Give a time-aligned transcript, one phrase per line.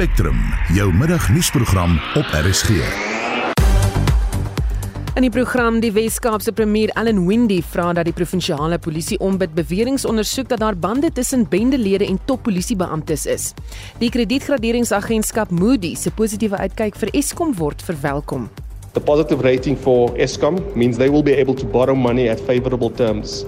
[0.00, 0.38] Spectrum,
[0.72, 2.70] jou middagnuusprogram op RSG.
[5.14, 10.08] In die program die Wes-Kaapse premier Allan Windey vra dat die provinsiale polisie ombid beweringe
[10.08, 13.52] ondersoek dat daar bande tussen bendelede en toppolisiebeamptes is.
[14.00, 18.48] Die kredietgraderingsagentskap Moody's se positiewe uitkyk vir Eskom word verwelkom.
[18.96, 22.88] The positive rating for Eskom means they will be able to borrow money at favorable
[22.88, 23.44] terms.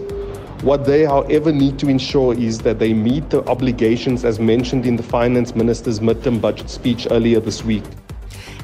[0.62, 4.96] What they, however, need to ensure is that they meet the obligations as mentioned in
[4.96, 7.82] the Finance Minister's midterm budget speech earlier this week.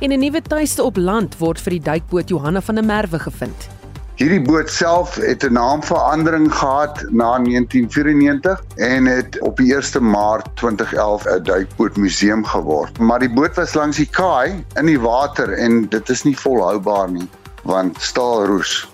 [0.01, 3.69] En 'n nuwe tuiste op land word vir die duikboot Johanna van der Merwe gevind.
[4.15, 10.47] Hierdie boot self het 'n naamverandering gehad na 1994 en het op die 1 Maart
[10.55, 12.99] 2011 'n duikbootmuseum geword.
[12.99, 17.11] Maar die boot was langs die kaai in die water en dit is nie volhoubaar
[17.11, 17.29] nie
[17.63, 18.89] want staal roes.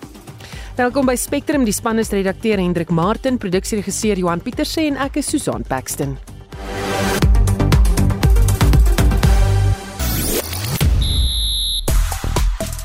[0.75, 5.29] Welkom by Spectrum, die span is redakteur Hendrik Martin, produksieregisseur Johan Pieterse en ek is
[5.31, 6.17] Susan Paxton.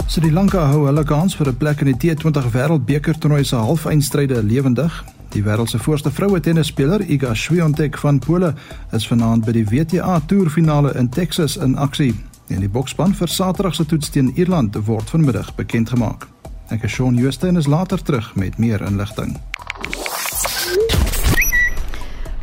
[0.07, 4.43] Sri Lanka hou hulle kans vir 'n plek in die T20 Wêreldbeker toernooi se halfeindstryde
[4.43, 5.05] lewendig.
[5.31, 8.55] Die wêreld se voorste vroue tennisspeler, Iga Swiatek van Pole,
[8.93, 12.15] is vanaand by die WTA Tourfinale in Texas in aksie.
[12.49, 16.40] En die boksspan vir Saterdag se toets teen Ierland word vanmiddag bekend gemaak.
[16.71, 19.33] Ek is Shaun Jooste en is later terug met meer inligting.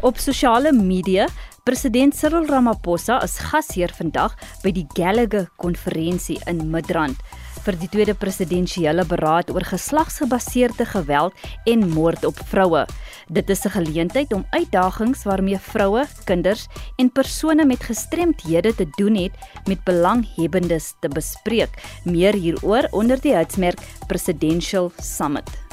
[0.04, 1.30] Op sosiale media
[1.64, 7.24] President Cyril Ramaphosa is gasheer vandag by die Gallagher konferensie in Midrand
[7.64, 12.84] vir die tweede presidensiële beraad oor geslagsgebaseerde geweld en moord op vroue.
[13.28, 19.16] Dit is 'n geleentheid om uitdagings waarmee vroue, kinders en persone met gestremthede te doen
[19.16, 19.32] het
[19.66, 22.00] met belanghebbendes te bespreek.
[22.04, 25.67] Meer hieroor onder die hitsmerk Presidential Summit.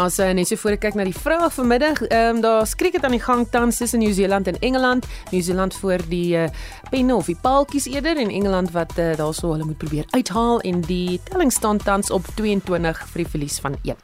[0.00, 3.04] As jy net so voor kyk na die vraag vanmiddag, ehm um, daar skrik dit
[3.04, 5.04] aan die gang tans tussen Nieu Seeland en Engeland.
[5.30, 6.46] Nieu Seeland voor die uh,
[6.90, 10.80] penne of die paaltjies eerder en Engeland wat uh, daarso hulle moet probeer uithaal en
[10.80, 14.00] die telling staan tans op 22 vir die verlies van 1.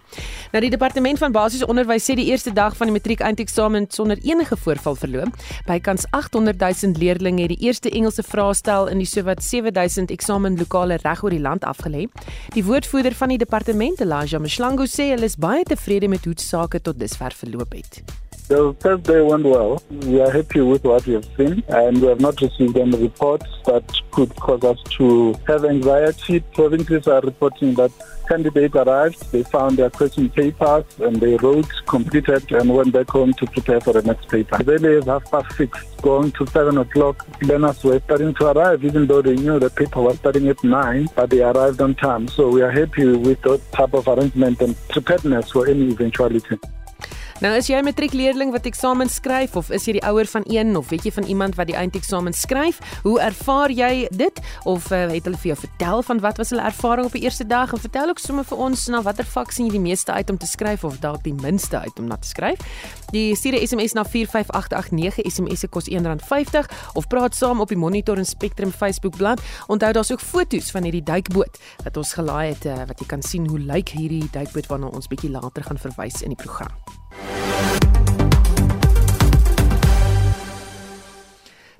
[0.52, 4.20] Nou die departement van basiese onderwys sê die eerste dag van die matriek eindeksamen sonder
[4.20, 5.40] enige voorval verloop.
[5.64, 11.24] Bykans 800 000 leerders het die eerste Engelse vraestel in die sowat 7000 eksamenlokale reg
[11.24, 12.06] oor die land afgelê.
[12.52, 16.80] Die woordvoerder van die departement, Elijah Mshlangu, sê hulle is baie tevrede met hoe sake
[16.80, 18.02] tot dusver verloop het.
[18.48, 19.80] The first day went well.
[19.88, 23.46] We are happy with what we have seen, and we have not received any reports
[23.64, 26.40] that could cause us to have anxiety.
[26.52, 27.90] Provinces are reporting that
[28.28, 33.32] candidates arrived, they found their question papers, and they wrote, completed, and went back home
[33.34, 34.62] to prepare for the next paper.
[34.62, 37.26] Then is half past six, going to seven o'clock.
[37.42, 41.08] Learners were starting to arrive, even though they knew the paper was starting at nine,
[41.14, 42.28] but they arrived on time.
[42.28, 46.58] So we are happy with that type of arrangement and preparedness for any eventuality.
[47.38, 50.76] Nou is jy 'n matriekleerling wat eksamen skryf of is jy die ouer van een
[50.76, 52.80] of weet jy van iemand wat die eindeksamen skryf?
[53.02, 56.66] Hoe ervaar jy dit of uh, het hulle vir jou vertel van wat was hulle
[56.66, 59.66] ervaring op die eerste dag en vertel ook sommer vir ons na watter vak sien
[59.66, 62.26] jy die meeste uit om te skryf of dalk die minste uit om na te
[62.26, 62.58] skryf?
[63.12, 67.78] Die stuur 'n SMS na 45889 SMS se kos R1.50 of praat saam op die
[67.78, 69.44] Monitor en Spectrum Facebook bladsy.
[69.68, 73.22] Onthou daar's ook foto's van hierdie duikboot wat ons gelaai het uh, wat jy kan
[73.22, 76.97] sien hoe lyk hierdie duikboot waarna ons bietjie later gaan verwys in die program.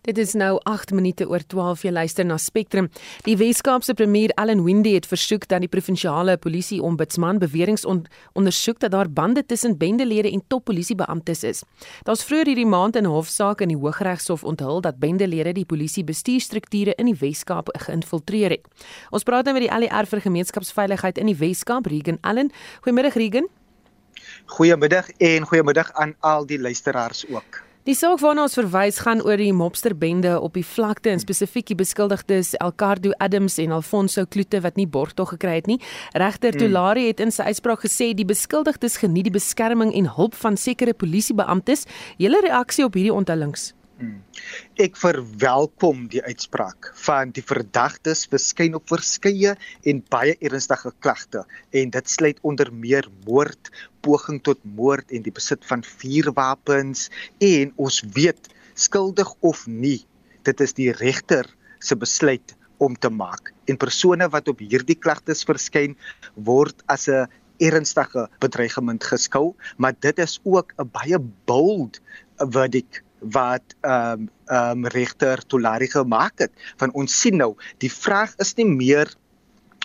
[0.08, 2.86] Dit is nou 8 minute oor 12 jy luister na Spectrum.
[3.26, 8.80] Die Wes-Kaapse premier Allan Windey het versoek dat die provinsiale polisie ombudsman beweringe on ondersoek
[8.80, 11.60] dat daar bande tussen bendelede en toppolisiebeamptes is.
[12.08, 16.04] Daar's vroeër hierdie maand in 'n hofsaak in die Hooggeregshof onthul dat bendelede die polisie
[16.04, 18.64] bestuurstrukture in die Wes-Kaap geïnfiltreer het.
[19.10, 22.50] Ons praat nou met die ALR vir gemeenskapsveiligheid in die Wes-Kaap, Regan Allen.
[22.80, 23.48] Goeiemiddag Regan.
[24.46, 27.67] Goeiemiddag en goeiemiddag aan al die luisteraars ook.
[27.86, 31.78] Die saak waarna ons verwys gaan oor die mobsterbende op die vlakte en spesifiek die
[31.78, 35.78] beskuldigdes Elcardo Adams en Alfonso Kloete wat nie borgtog gekry het nie.
[36.18, 36.60] Regter hmm.
[36.64, 40.92] Tulari het in sy uitspraak gesê die beskuldigdes geniet die beskerming en hulp van sekere
[40.92, 41.86] polisiebeamptes.
[42.18, 43.72] Julle reaksie op hierdie onthullings?
[43.98, 44.20] Hmm.
[44.78, 49.56] Ek verwelkom die uitspraak van die verdagtes verskyn op verskeie
[49.90, 51.42] en baie ernstige klagte
[51.74, 53.72] en dit sluit onder meer moord,
[54.06, 57.08] poging tot moord en die besit van vuurwapens
[57.42, 58.46] en ons weet
[58.78, 60.04] skuldig of nie,
[60.46, 61.50] dit is die regter
[61.82, 63.50] se besluit om te maak.
[63.66, 65.98] En persone wat op hierdie klagtes verskyn
[66.36, 67.26] word as 'n
[67.58, 71.18] ernstige bedreiging geskou, maar dit is ook 'n baie
[71.50, 71.98] bold
[72.38, 76.52] verdict wat ehm um, ehm um, regter Tolari gemaak het.
[76.76, 79.12] Van ons sien nou, die vraag is nie meer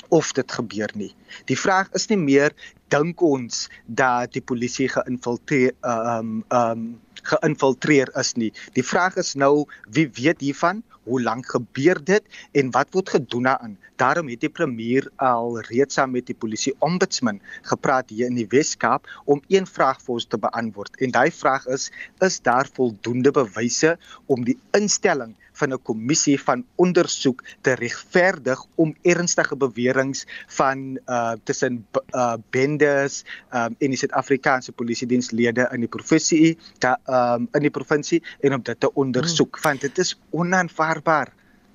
[0.09, 1.11] of dit gebeur nie.
[1.49, 2.53] Die vraag is nie meer
[2.93, 6.91] dink ons dat die polisie geïnfiltreer ehm um, ehm um,
[7.23, 8.49] geïnfiltreer is nie.
[8.75, 10.81] Die vraag is nou wie weet hiervan?
[11.07, 12.23] Hoe lank gebeur dit
[12.59, 13.77] en wat word gedoen daaraan?
[13.99, 18.47] Daarom het die premier al reeds saam met die polisie ombudsman gepraat hier in die
[18.51, 20.99] Wes-Kaap om een vraag vir ons te beantwoord.
[20.99, 23.97] En daai vraag is: is daar voldoende bewyse
[24.27, 30.25] om die instelling van 'n kommissie van ondersoek te regverdig om ernstige beweringe
[30.59, 33.23] van uh tussen uh bendes
[33.53, 38.63] um en die Suid-Afrikaanse polisiedienslede in die provinsie da um in die provinsie en om
[38.63, 39.63] dit te ondersoek hmm.
[39.63, 41.33] want dit is onaanvaarbaar.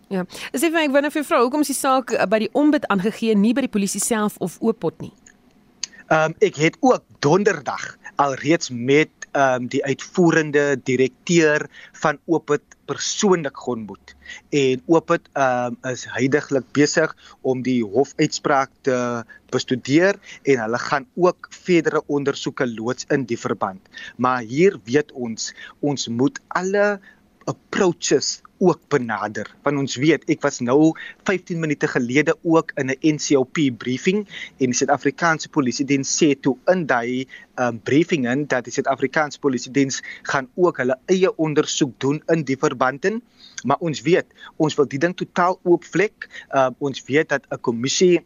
[0.09, 0.25] Ja.
[0.53, 3.35] Is effe ek wonder vir vrou, hoekom is die saak uh, by die ombud aangegee
[3.37, 5.13] nie by die polisie self of Oopot nie?
[6.09, 11.69] Ehm um, ek het ook donderdag alreeds met ehm um, die uitvoerende direkteur
[12.03, 14.15] van Oopot persoonlik geontmoet
[14.51, 18.99] en Oopot ehm um, is heidaglik besig om die hofuitspraak te
[19.55, 23.81] bestudeer en hulle gaan ook verdere ondersoeke loods in die verband.
[24.17, 26.99] Maar hier weet ons ons moet alle
[27.49, 29.49] approaches ook benader.
[29.63, 30.93] Want ons weet ek was nou
[31.29, 34.27] 15 minute gelede ook in 'n NCLP briefing
[34.59, 37.27] en die Suid-Afrikaanse Polisie Diens sê toe in daai
[37.57, 42.45] um, briefing in dat die Suid-Afrikaanse Polisie Diens gaan ook hulle eie ondersoek doen in
[42.45, 43.23] die verband in.
[43.65, 44.27] Maar ons weet
[44.57, 48.25] ons wil die ding totaal oop vlek uh, ons weet dat 'n kommissie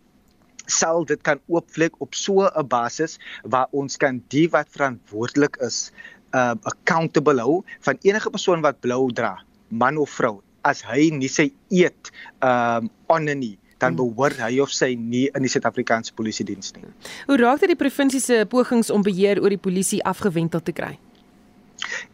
[0.67, 5.93] sal dit kan oopvlek op so 'n basis waar ons kan die wat verantwoordelik is
[6.33, 11.31] uh accountable hou van enige persoon wat blou dra man of vrou as hy nie
[11.33, 12.13] sy eet
[12.45, 14.01] um honor nie dan hmm.
[14.03, 16.87] behoort hy of sy nie in die Suid-Afrikaanse polisie diens nie.
[17.27, 20.93] Hoe raak dit die provinsie se pogings om beheer oor die polisie afgewentel te kry?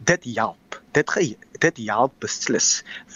[0.09, 0.79] Dit help.
[0.97, 1.25] Dit ge,
[1.61, 2.69] dit help beslis.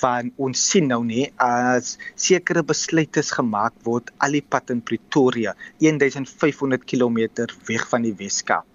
[0.03, 5.55] Van ons sien nou nie as sekere besluite gemaak word al die pad in Pretoria,
[5.81, 8.72] 1500 km weg van die Weskaap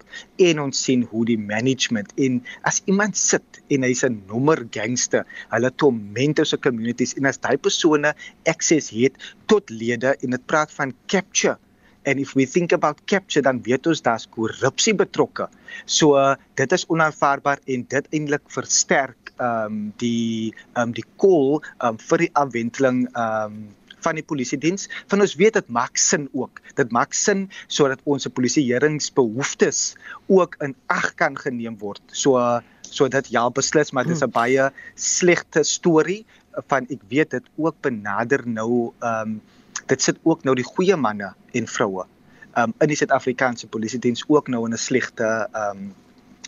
[0.49, 5.25] en ons sien hoe die management en as iemand sit en hy's 'n nommer gangster,
[5.53, 8.13] hulle torment ons communities en as daai persone
[8.45, 9.13] access het
[9.47, 11.57] tot lede en dit praat van capture
[12.05, 15.49] and if we think about capture dan weet ons daar's korrupsie betrokke.
[15.85, 21.05] So uh, dit is onaanvaarbaar en dit eintlik versterk ehm um, die ehm um, die
[21.21, 23.59] call um, vir die afwenteling ehm um,
[24.05, 24.87] van die polisie diens.
[25.07, 26.61] Van ons weet dit maak sin ook.
[26.75, 29.95] Dit maak sin sodat ons se polisieeringsbehoeftes
[30.27, 32.01] ook in ag kan geneem word.
[32.11, 36.25] So so dit ja beslis, maar dit is 'n baie slegte storie
[36.67, 39.41] van ek weet dit ook benader nou ehm um,
[39.85, 42.05] dit sit ook nou die goeie manne en vroue
[42.53, 45.93] ehm um, in die Suid-Afrikaanse polisie diens ook nou in 'n slegte ehm um,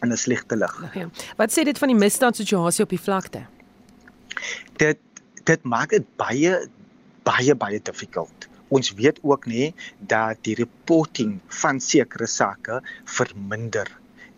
[0.02, 0.94] in 'n slegte lig.
[0.94, 1.10] Ja.
[1.38, 3.46] Wat sê dit van die misdaadsituasie op die vlakte?
[4.78, 4.98] Dit
[5.44, 6.68] dit maak dit baie
[7.28, 8.48] baie baie difficult.
[8.72, 12.80] Ons weet ook nê dat die reporting van sekere sake
[13.18, 13.92] verminder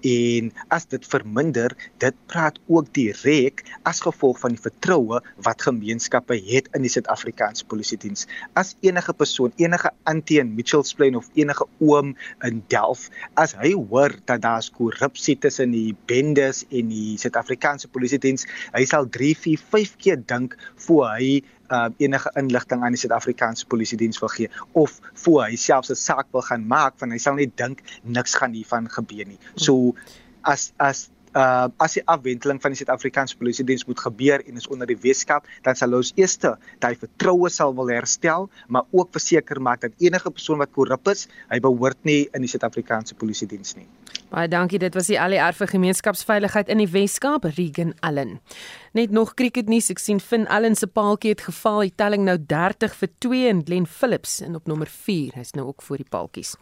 [0.04, 1.72] en as dit verminder,
[2.04, 7.66] dit praat ook direk as gevolg van die vertroue wat gemeenskappe het in die Suid-Afrikaanse
[7.72, 8.28] Polisie Diens.
[8.60, 12.14] As enige persoon, enige antie in Mitchells Plain of enige oom
[12.44, 13.08] in Delf,
[13.40, 18.84] as hy hoor dat daar korrupsie tussen die bendes en die Suid-Afrikaanse Polisie Diens, hy
[18.90, 23.98] sal 3, 4, 5 keer dink voor hy uh, enige inligting aan die Suid-Afrikaanse Polisie
[23.98, 27.36] Diens wil gee of voor hy selfs 'n saak wil gaan maak want hy sal
[27.40, 29.40] net dink niks gaan hiervan gebeur nie.
[29.56, 29.96] So
[30.42, 34.68] as as uh as die afwenteling van die Suid-Afrikaanse Polisie Diens moet gebeur en is
[34.68, 39.62] onder die Weskaap, dan sal ons eers daai vertroue sal wil herstel, maar ook verseker
[39.62, 43.76] maak dat enige persoon wat korrup is, hy behoort nie in die Suid-Afrikaanse Polisie Diens
[43.76, 43.88] nie.
[44.34, 44.80] Baie dankie.
[44.82, 48.40] Dit was die ALR vir gemeenskapsveiligheid in die Wes-Kaap, Regan Allen.
[48.98, 49.92] Net nog cricketnuus.
[49.94, 51.84] Ek sien Finn Allen se paaltjie het geval.
[51.86, 55.38] Die telling nou 30 vir 2 en Glenn Phillips in op nommer 4.
[55.38, 56.56] Hy's nou ook voor die paaltjies.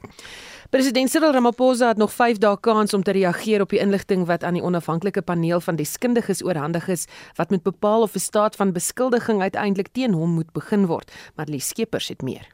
[0.76, 4.44] President Cyril Ramaphosa het nog 5 dae kans om te reageer op die inligting wat
[4.44, 7.08] aan die onafhanklike paneel van deskundiges oorhandig is
[7.40, 11.12] wat moet bepaal of 'n staat van beskuldiging uiteindelik teen hom moet begin word.
[11.36, 12.52] Maar Lee Skeepers het meer.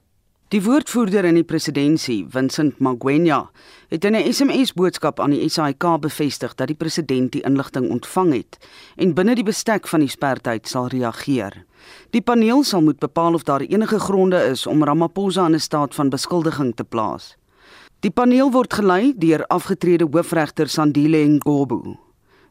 [0.47, 3.49] Die woordvoerder in die presidentskap, Vincent Magwenya,
[3.91, 8.57] het in 'n SMS-boodskap aan die SAIK bevestig dat die president die inligting ontvang het
[8.95, 11.65] en binne die bestek van die spertyd sal reageer.
[12.11, 15.95] Die paneel sal moet bepaal of daar enige gronde is om Ramaphosa in 'n staat
[15.95, 17.35] van beskuldiging te plaas.
[17.99, 21.97] Die paneel word gelei deur afgetrede hoofregter Sandile Ngobu.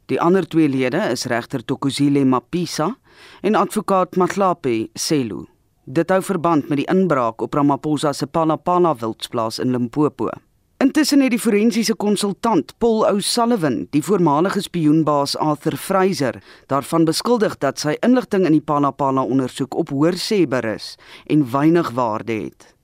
[0.06, 2.96] Die ander twee lede is regter Tokozile Mapisa
[3.40, 5.55] en advokaat Matlape Selu.
[5.88, 10.32] Dit hou verband met die inbraak op Ramaphosa se Palapala wildsplaas in Limpopo.
[10.82, 17.78] Intussen het die forensiese konsultant Paul O'Sullivan die voormalige spioenbaas Arthur Fraser daarvan beskuldig dat
[17.78, 20.96] sy inligting in die Palapala ondersoek op hoorsê berus
[21.30, 22.74] en weinig waarde het.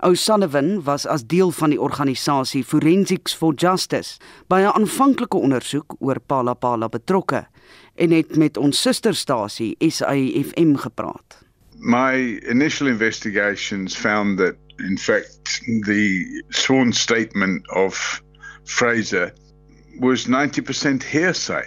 [0.00, 4.16] O'Sullivan was as deel van die organisasie Forensics for Justice
[4.48, 7.46] by 'n aanvanklike ondersoek oor Palapala betrokke
[7.94, 11.45] en het met ons susterstasie SAFM gepraat.
[11.78, 18.22] My initial investigations found that in fact the sworn statement of
[18.64, 19.32] Fraser
[20.00, 21.64] was 90% hearsay.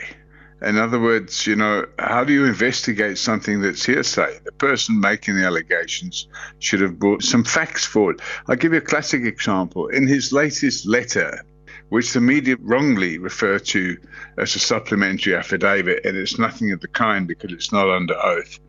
[0.62, 4.40] In other words, you know, how do you investigate something that's hearsay?
[4.44, 6.28] The person making the allegations
[6.60, 8.22] should have brought some facts forward.
[8.48, 9.88] I'll give you a classic example.
[9.88, 11.46] In his latest letter,
[11.90, 13.98] which the media wrongly refer to
[14.38, 18.60] as a supplementary affidavit, and it's nothing of the kind because it's not under oath.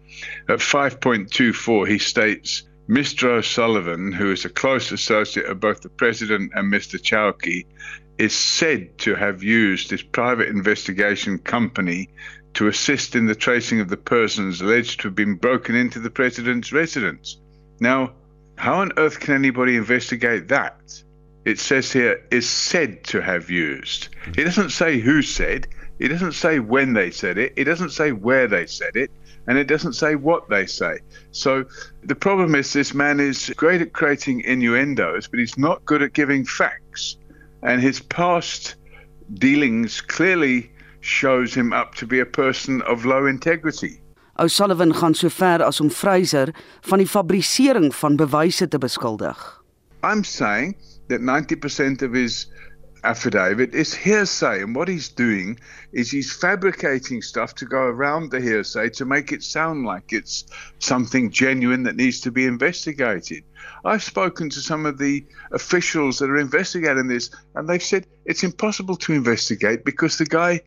[0.48, 3.28] At 5.24, he states Mr.
[3.28, 7.00] O'Sullivan, who is a close associate of both the President and Mr.
[7.00, 7.66] Chowki,
[8.18, 12.10] is said to have used his private investigation company
[12.54, 16.10] to assist in the tracing of the persons alleged to have been broken into the
[16.10, 17.38] President's residence.
[17.78, 18.14] Now,
[18.56, 20.80] how on earth can anybody investigate that?
[21.44, 24.08] It says here is said to have used.
[24.36, 25.66] It doesn't say who said,
[25.98, 29.10] it doesn't say when they said it, it doesn't say where they said it,
[29.46, 30.98] and it doesn't say what they say.
[31.32, 31.64] So
[32.02, 36.12] the problem is this man is great at creating innuendos, but he's not good at
[36.12, 37.16] giving facts.
[37.62, 38.76] And his past
[39.34, 40.70] dealings clearly
[41.00, 44.00] shows him up to be a person of low integrity.
[44.38, 49.36] O'Sullivan gaan so ver as om Fraser van die fabrisering van bewyse te beskuldig.
[50.02, 50.76] I'm saying
[51.10, 52.46] that 90% of his
[53.04, 54.62] affidavit is hearsay.
[54.62, 55.58] And what he's doing
[55.92, 60.44] is he's fabricating stuff to go around the hearsay to make it sound like it's
[60.78, 63.44] something genuine that needs to be investigated.
[63.84, 68.44] I've spoken to some of the officials that are investigating this, and they've said it's
[68.44, 70.60] impossible to investigate because the guy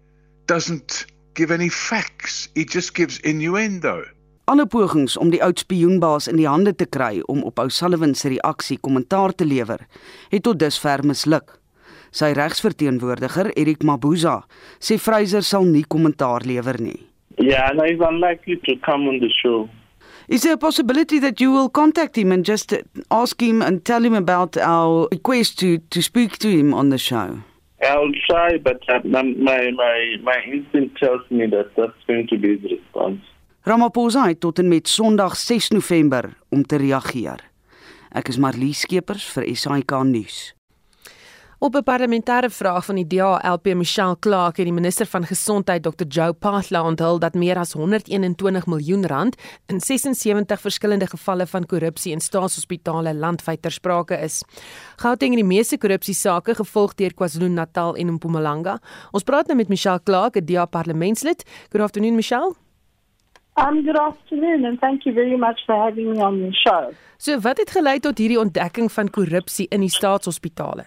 [0.48, 4.06] doesn't give any facts, he just gives innuendo.
[4.46, 8.34] Alle pogings om die oud spioenbaas in die hande te kry om op O'Sullivan se
[8.34, 9.86] reaksie kommentaar te lewer,
[10.34, 11.54] het tot dusver misluk.
[12.12, 14.42] Sy regsverteenwoordiger, Erik Mabuza,
[14.84, 17.00] sê Fraser sal nie kommentaar lewer nie.
[17.40, 19.70] Yeah, and he's unlikely to come on the show.
[20.28, 22.74] Is there a possibility that you will contact him and just
[23.12, 27.00] ask him and tell him about our request to to speak to him on the
[27.00, 27.40] show?
[27.82, 32.58] I'll try, but uh, my my my instinct tells me that that's going to be
[32.58, 33.24] the response.
[33.64, 37.40] Ramaphosa het tot en met Sondag 6 November om te reageer.
[38.12, 40.52] Ek is Marlie Skeepers vir SAK nuus.
[41.64, 45.84] Op 'n parlementêre vraag van die DA LP Michelle Clark het die minister van gesondheid
[45.84, 51.66] Dr Joe Phaahla onthul dat meer as 121 miljoen rand in 76 verskillende gevalle van
[51.66, 54.44] korrupsie in staatshospitale landwyd ter sprake is.
[54.96, 58.80] Gauteng het die meeste korrupsiesake gevolg deur KwaZulu-Natal en Mpumalanga.
[59.12, 61.44] Ons praat nou met Michelle Clark, 'n DA parlementslid.
[61.70, 62.63] Good afternoon Michelle.
[63.56, 66.94] Um, good afternoon and thank you very much for having me on the show.
[67.18, 70.86] So wat het gelei tot hierdie ontdekking van korrupsie in die staatshospitale?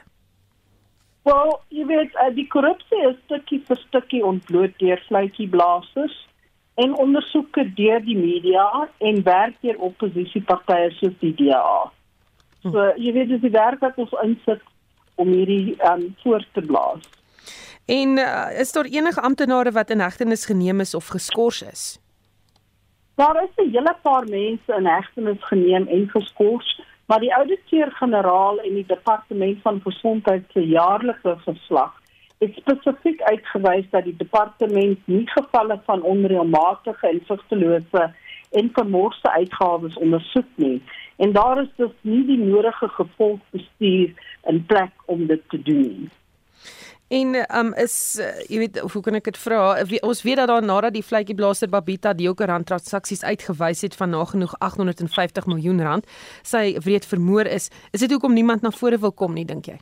[1.23, 6.17] Wel, jy weet, uh, die korrupsie is stukkie vir stukkie ontbloot deur vletjie blaasers
[6.83, 8.67] en ondersoeke deur die media
[8.99, 11.93] en werk deur oppositiepartye soos die DA.
[12.65, 12.73] Hm.
[12.73, 14.65] So jy weet dis die werk wat ons insit
[15.23, 17.07] om hierdie um voort te blaas.
[17.87, 21.87] En uh, is daar enige amptenare wat in hegtenis geneem is of geskort is?
[23.17, 28.75] Daar is 'n hele paar mense in hegtenis geneem en geskort, maar die ouditeur-generaal en
[28.75, 31.93] die departement van gesondheid se jaarlikse verslag
[32.39, 38.13] het spesifiek uitgewys dat die departement nie gevalle van onreëlmatige en vrugtelose
[38.51, 40.83] en vermorste uitgawes ondersoek nie
[41.17, 46.09] en daar is dus nie die nodige gevolgbestuur in plek om dit te doen nie.
[47.09, 49.59] En um is uh, jy weet hoe kan ek dit vra?
[50.03, 54.57] Ons weet dat daar nadat die vletjieblaser Babita die okerrand transaksies uitgewys het van nagenoeg
[54.59, 56.09] 850 miljoen rand,
[56.43, 57.71] sy wreed vermoor is.
[57.95, 59.77] Is dit hoekom niemand na vore wil kom nie, dink jy?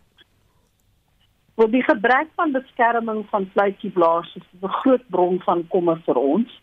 [1.57, 6.61] Wel die gebrek van beskerming van vletjieblasers is 'n groot bron van kommer vir ons.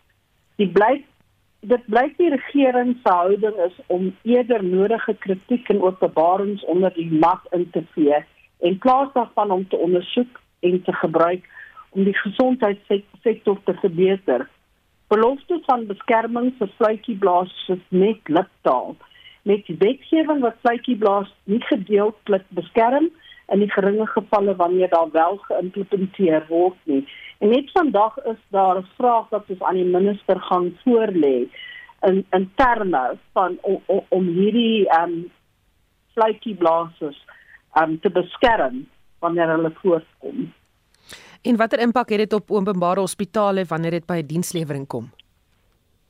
[0.57, 1.07] Die blyk
[1.61, 7.09] dit blyk die regering se houding is om eerder nodige kritiek en openbarings onder die
[7.11, 8.21] mat in te vee
[8.59, 11.47] en plaas daarvan om te ondersoek en te gebruik
[11.91, 14.47] om die gesondheidssektor te verbeter.
[15.11, 18.95] Beloftes van beskerming vir vletjieblaas is net liptaal.
[19.43, 23.09] Met wetgewing wat vletjieblaas nie gedeeltelik beskerm
[23.51, 27.03] in die geringe gevalle wanneer daar wel geïmplementeer word nie.
[27.43, 31.49] En net vandag is daar 'n vraag wat ons aan die minister gaan voorlê
[32.07, 35.31] in in terme van om, om, om hierdie ehm um,
[36.13, 37.01] vletjieblaas
[37.81, 38.87] um, te beskerm
[39.21, 40.49] wanneer hulle voorkom.
[41.41, 45.09] En watter impak het dit op openbare hospitale wanneer dit by dienslewering kom?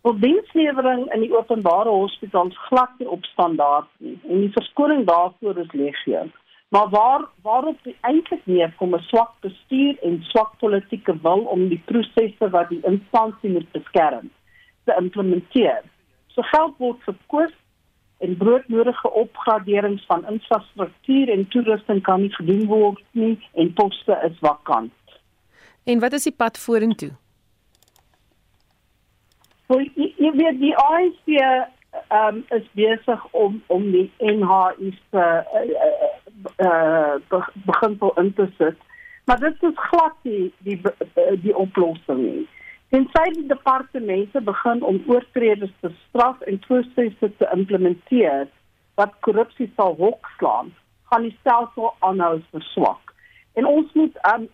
[0.01, 5.61] Op dienslewering in die openbare hospitale glad nie op standaard nie en die verskoning daarvoor
[5.63, 6.25] is legio.
[6.71, 11.81] Maar waar waarop die eintlik neerkom is swak bestuur en swak politieke wil om die
[11.85, 14.29] prosesse wat die instansie moet beskerm
[14.83, 15.81] te implementeer.
[16.27, 17.55] So geld word verkoop
[18.21, 24.37] en broodnodige opgraderings van infrastruktuur en toerusting kan nie gedoen word nie en poste is
[24.39, 24.93] vakant.
[25.83, 27.11] En wat is die pad vorentoe?
[29.71, 31.29] Well, jy, weet die ANC
[32.11, 35.25] um, is besig om om die NHI se
[35.57, 38.77] uh, uh, begin in te sit.
[39.25, 40.81] Maar dit is glad die die
[41.41, 42.47] die oplossing nie.
[42.91, 48.49] Tensy die departemente begin om oortreders te straf en prosesse te implementeer
[48.99, 50.73] wat korrupsie sal hokslaan,
[51.07, 53.13] gaan die stelsel aanhou verswak.
[53.55, 54.47] En ons moet um,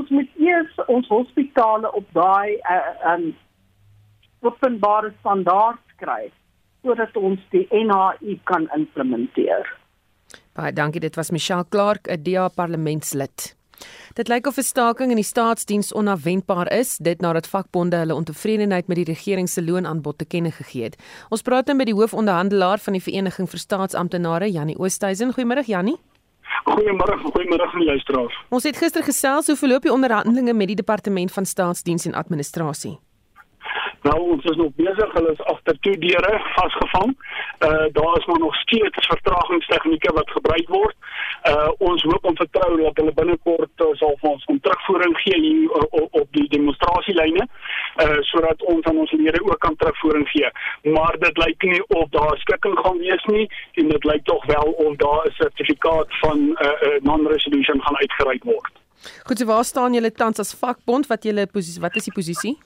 [0.00, 3.30] ons moet eers ons hospitale op daai uh, um,
[4.40, 6.30] openbare standaard kry
[6.82, 9.68] sodat ons die NHI kan implementeer.
[10.56, 13.52] Baie dankie, dit was Michelle Clark, 'n DA parlementslid.
[14.14, 18.86] Dit lyk of 'n staking in die staatsdiens onverwendbaar is, dit nadat vakbonde hulle ontevredenheid
[18.86, 20.96] met die regering se loonaanbod te kenne gegee het.
[21.28, 25.32] Ons praat nou met die hoofonderhandelaar van die Vereniging vir Staatsamptenare, Jannie Oosthuizen.
[25.32, 25.98] Goeiemôre Jannie.
[26.64, 28.44] Goeiemôre, goeiemôre aan luisteraars.
[28.48, 32.98] Ons het gister gesels hoe verloop die onderhandelinge met die Departement van Staatsdiens en Administrasie.
[34.02, 37.12] Nou ons is nog besig, hulle is agter toe deure vasgevang.
[37.66, 40.96] Uh daar is maar nog steeds vertragingstegnieke wat gebruik word.
[41.50, 45.38] Uh ons hoop om vertrou dat hulle binnekort uh, sal vir ons 'n terugvoering gee
[45.40, 47.46] hier uh, op, op die demonstrasielyne
[48.04, 50.50] uh sodat ons aan ons lede ook kan terugvoering gee.
[50.82, 54.68] Maar dit lyk nie of daar skikking gaan wees nie en dit lyk tog wel
[54.86, 58.72] of daar 'n sertifikaat van 'n uh, uh, non-resolution gaan uitgereik word.
[59.26, 61.06] Goed, so waar staan julle tans as vakbond?
[61.06, 62.58] Wat julle posisie wat is die posisie?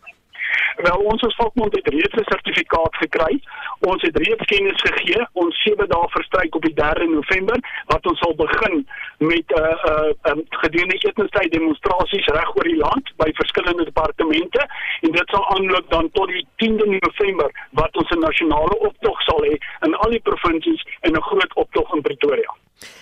[0.76, 3.40] Wel ons as vakbond het reeds 'n sertifikaat gekry.
[3.80, 5.26] Ons het reeds kennis gegee.
[5.32, 8.86] Ons 7 dae verstryk op die 3 November wat ons sal begin
[9.18, 13.84] met 'n uh, 'n uh, um, gedurende etnistyd demonstrasies reg oor die land by verskillende
[13.84, 14.68] departemente
[15.00, 19.40] en dit sal aanloop dan tot die 10de November wat ons 'n nasionale optog sal
[19.44, 22.54] hê in al die provinsies en 'n groot optog in Pretoria.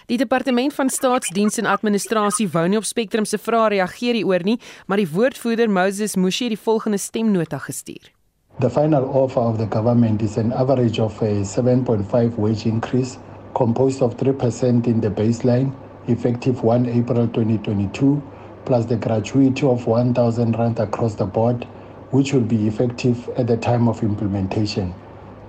[0.06, 4.58] Die departement van staatsdiens en administrasie wou nie op Spectrum se vrae reageer hieroor nie,
[4.86, 8.12] maar die woordvoerder Moses Mushi het die volgende stemnota gestuur.
[8.60, 13.18] The final offer of the government is an average of a 7.5 wage increase
[13.52, 15.72] composed of 3% in the baseline
[16.06, 18.22] effective 1 April 2022
[18.64, 21.66] plus the gratuity of 1000 rand across the board
[22.10, 24.94] which will be effective at the time of implementation.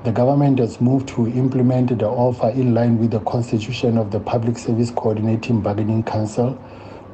[0.05, 4.19] The government has moved to implement the offer in line with the constitution of the
[4.19, 6.51] Public Service Coordinating Bargaining Council,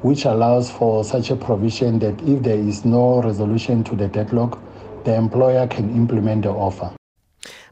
[0.01, 4.59] which allows for such a provision that if there is no resolution to the deadlock,
[5.05, 6.91] the employer can implement the offer.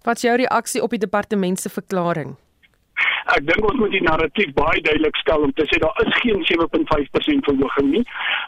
[0.05, 2.37] Wat is jou reaksie op die departement se verklaring?
[3.35, 6.41] Ek dink ons moet die narratief baie duidelik stel om te sê daar is geen
[6.49, 8.03] 7.5% verhoging nie.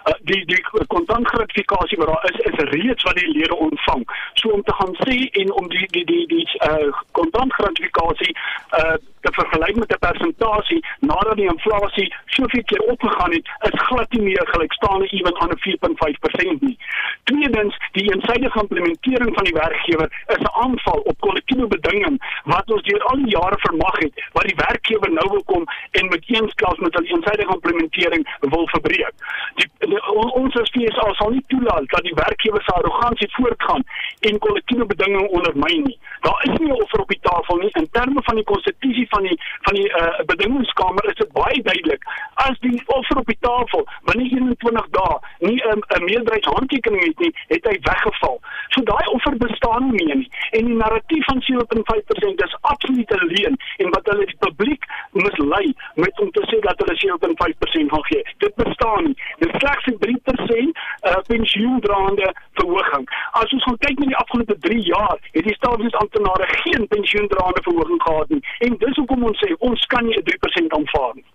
[0.10, 0.62] Uh, die die
[0.96, 4.06] kontantgratifikasie wat daar is is reeds wat die lede ontvang.
[4.42, 8.36] So om te gaan sê en om die die die die uh kontantgratifikasie
[8.82, 14.12] uh te vergelyk met 'n persentasie nadat die inflasie soveel keer opgegaan het, is glad
[14.12, 16.78] nie meer gelykstaande ewen aan 'n 4.5% nie.
[17.24, 22.84] Tweedens, die eensidedige implementering van die werkgewer is 'n aanval op kollektiewe bedinging wat ons
[22.84, 26.80] deur al die jare vermag het wat die werkgewer nou wil kom en met eensklaps
[26.80, 29.14] met hulle eensidedige implementering wil verbreek.
[29.56, 33.84] Die, die ons as FSA sal nie toelaat dat die werkgewer se arrogansie voortgaan
[34.20, 35.98] en kollektiewe bedinging ondermyn nie.
[36.22, 39.24] Daar is nie 'n offer op die tafel nie in terme van die konstitusie van
[39.30, 42.04] die van die uh, bedingingskamer is dit baie duidelik
[42.48, 47.34] as die offer op die tafel binne 21 dae nie 'n um, meerderheidshandtekening het nie,
[47.48, 48.40] het hy weggeval.
[48.74, 50.32] So daai offer bestaan nie meer nie.
[50.52, 56.20] En die narratief van 7.5% is absoluut leuen en wat hulle die publiek mislei met
[56.20, 58.24] om te sê dat hulle 7.5% gaan gee.
[58.38, 59.18] Dit bestaan nie.
[59.40, 63.06] Dit slegs 'n 3% uh, pensioendraande verhoging.
[63.32, 68.30] As ons kyk na die afgelope 3 jaar, het die staatsamptenare geen pensioendraande verhoging gehad
[68.30, 68.44] nie.
[68.60, 71.28] En dis hoekom ons sê ons kan nie 'n 3% aanvaar nie.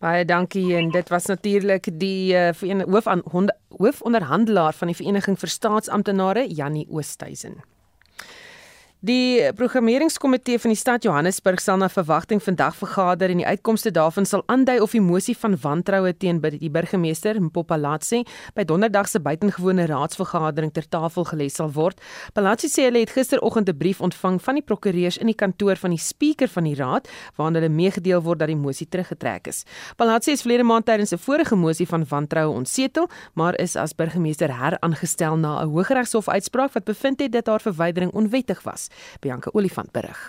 [0.00, 3.22] Baie dankie en dit was natuurlik die uh, hoof aan
[3.78, 7.60] hoofonderhandelaar van die Vereniging vir Staatsamptenare Jannie Oosthuizen.
[9.00, 14.26] Die programmeringskomitee van die stad Johannesburg sal na verwagting vandag vergader en die uitkomste daarvan
[14.28, 19.86] sal aandui of die mosie van wantroue teen die burgemeester Mpopalatsi by donderdag se buitengewone
[19.88, 21.96] raadsvergadering ter tafel gelê sal word.
[22.36, 25.96] Palatsi sê hulle het gisteroggend 'n brief ontvang van die prokureurs in die kantoor van
[25.96, 29.64] die spreker van die raad waarin hulle meegedeel word dat die mosie teruggetrek is.
[29.96, 34.52] Palatsi is verlede maand tydens 'n vorige mosie van wantroue ontsetel, maar is as burgemeester
[34.52, 38.89] heraangestel na 'n Hooggeregshof uitspraak wat bevind het dat haar verwydering onwettig was.
[39.20, 40.20] Bianca Olifant berig.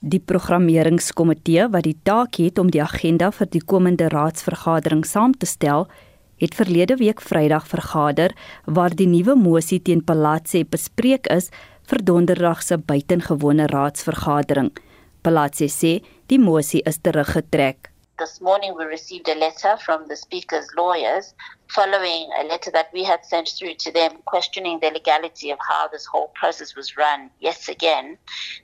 [0.00, 5.46] Die programmeringskomitee wat die taak het om die agenda vir die komende raadsvergadering saam te
[5.46, 5.88] stel,
[6.40, 8.32] het verlede week Vrydag vergader
[8.64, 11.50] waar die nuwe mosie teen Palatse bespreek is
[11.90, 14.72] vir donderdag se buitengewone raadsvergadering.
[15.20, 15.98] Palatse sê
[16.32, 17.89] die mosie is teruggetrek.
[18.20, 21.32] This morning, we received a letter from the Speaker's lawyers
[21.68, 25.88] following a letter that we had sent through to them questioning the legality of how
[25.88, 27.30] this whole process was run.
[27.40, 28.18] Yes, again,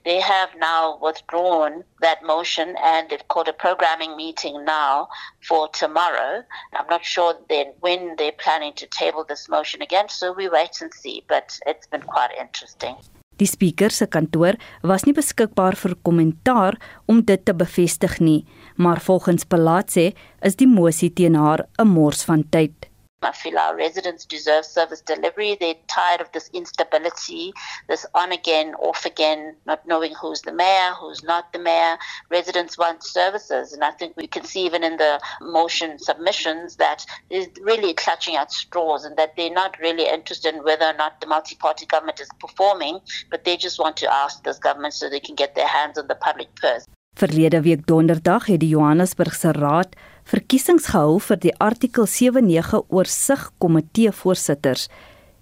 [0.04, 5.08] they have now withdrawn that motion and they've called a programming meeting now
[5.48, 6.44] for tomorrow.
[6.74, 10.82] I'm not sure then when they're planning to table this motion again, so we wait
[10.82, 12.96] and see, but it's been quite interesting.
[13.36, 19.00] Die spreker se kantoor was nie beskikbaar vir kommentaar om dit te bevestig nie, maar
[19.00, 22.86] volgens Palatse is die mosie teen haar 'n mors van tyd.
[23.22, 25.56] I feel our residents deserve service delivery.
[25.58, 27.52] They're tired of this instability,
[27.88, 31.96] this on again, off again, not knowing who's the mayor, who's not the mayor.
[32.30, 33.72] Residents want services.
[33.72, 38.36] And I think we can see even in the motion submissions that is really clutching
[38.36, 41.86] at straws and that they're not really interested in whether or not the multi party
[41.86, 45.54] government is performing, but they just want to ask this government so they can get
[45.54, 46.86] their hands on the public purse.
[47.16, 49.94] Verlede week donderdag het die Johannesburgse Raad
[50.28, 54.90] verkiesings gehou vir die artikel 79 oorsig komitee voorsitters.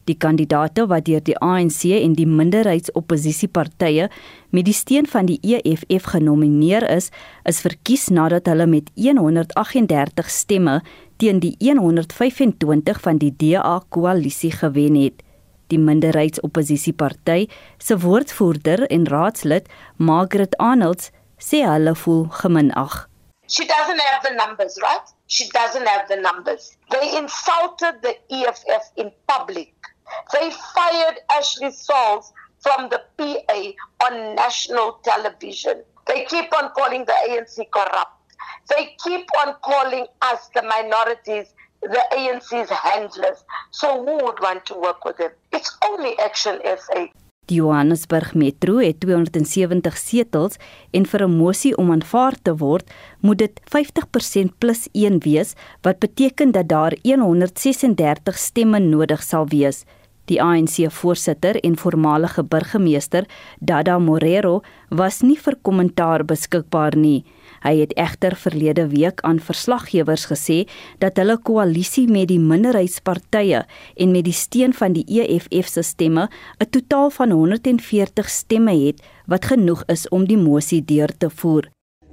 [0.06, 4.06] Die kandidaate wat deur die ANC en die minderheidsopposisiepartye
[4.54, 7.10] met die steun van die EFF genomineer is,
[7.42, 10.76] is verkies nadat hulle met 138 stemme
[11.18, 15.26] teen die 125 van die DA koalisie gewen het.
[15.74, 17.48] Die minderheidsopposisieparty
[17.82, 19.66] se woordvoerder en raadslid,
[19.98, 21.10] Margaret Arnolds,
[21.48, 22.92] sê hulle voel geminag.
[23.54, 25.06] She doesn't have the numbers, right?
[25.26, 26.76] She doesn't have the numbers.
[26.90, 29.74] They insulted the EFF in public.
[30.32, 32.32] They fired Ashley Sauls
[32.64, 33.60] from the PA
[34.06, 35.82] on national television.
[36.06, 38.16] They keep on calling the ANC corrupt.
[38.70, 41.48] They keep on calling us, the minorities,
[41.82, 43.44] the ANC's handlers.
[43.70, 45.32] So who would want to work with them?
[45.52, 47.06] It's only Action SA.
[47.46, 50.56] Die Johannesburg Metro het 270 setels
[50.96, 55.98] en vir 'n mosie om aanvaar te word, moet dit 50% plus 1 wees, wat
[55.98, 59.84] beteken dat daar 136 stemme nodig sal wees.
[60.30, 63.26] Die ANC voorsitter en voormalige burgemeester,
[63.60, 67.24] Dada Morero, was nie vir kommentaar beskikbaar nie.
[67.64, 70.62] Hy het egter verlede week aan verslaggewers gesê
[71.04, 73.64] dat hulle koalisie met die minderheidspartye
[73.96, 76.28] en met die steun van die EFF se stemme
[76.60, 81.68] 'n totaal van 140 stemme het wat genoeg is om die mosie deur te voer.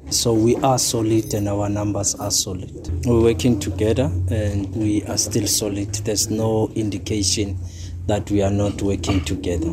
[0.09, 2.89] So we are solid and our numbers are solid.
[3.05, 5.93] We're working together and we are still solid.
[6.03, 7.57] There's no indication
[8.11, 9.71] that we are not working together.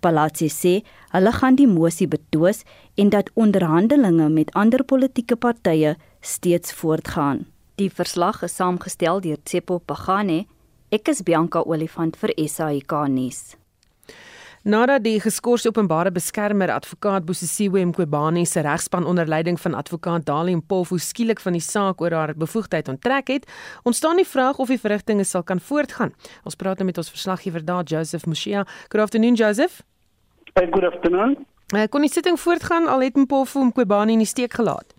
[0.00, 0.74] Palatsi sê
[1.12, 2.64] hulle gaan die mosie betwis
[2.96, 7.44] en dat onderhandelinge met ander politieke partye steeds voortgaan.
[7.76, 10.46] Die verslag is saamgestel deur Tsepo Pagane.
[10.90, 13.59] Ek is Bianca Olifant vir SAK nuus.
[14.60, 20.56] Nadat die geskorste openbare beskermer advokaat Bosisiwe Mqobani se regspan onder leiding van advokaat Dali
[20.56, 23.48] Mpofu skielik van die saak oor haar bevoegdheid onttrek het,
[23.88, 26.12] ontstaan die vraag of die verrigtinge sal kan voortgaan.
[26.44, 28.66] Ons praat nou met ons verslaggewer daar Joseph Mushia.
[28.90, 29.80] Good afternoon Joseph.
[30.52, 31.38] Hey, good afternoon.
[31.72, 34.92] Uh, kon die sitting voortgaan al het Mpofu Mqobani in die steek gelaat?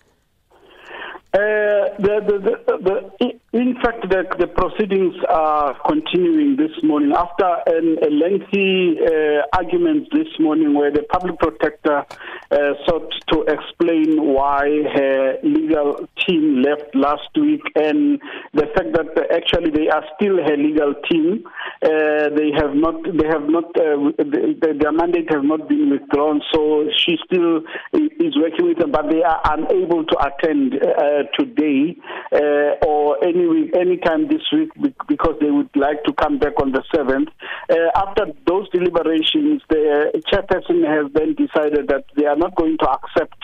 [1.34, 8.10] Uh, the, the, the, in fact, the, proceedings are continuing this morning after an, a
[8.10, 12.06] lengthy uh, argument this morning where the public protector
[12.52, 18.20] uh, sought to explain why her legal team left last week and
[18.54, 21.44] the fact that actually they are still her legal team.
[21.84, 26.41] Uh, they have not, they have not, uh, the, their mandate has not been withdrawn,
[26.54, 27.60] so she still
[27.94, 30.76] is working with them, but they are unable to attend.
[31.38, 31.96] Today
[32.32, 34.70] uh, or any week, any time this week
[35.08, 37.28] because they would like to come back on the 7th.
[37.70, 42.90] Uh, after those deliberations, the chairperson has then decided that they are not going to
[42.90, 43.38] accept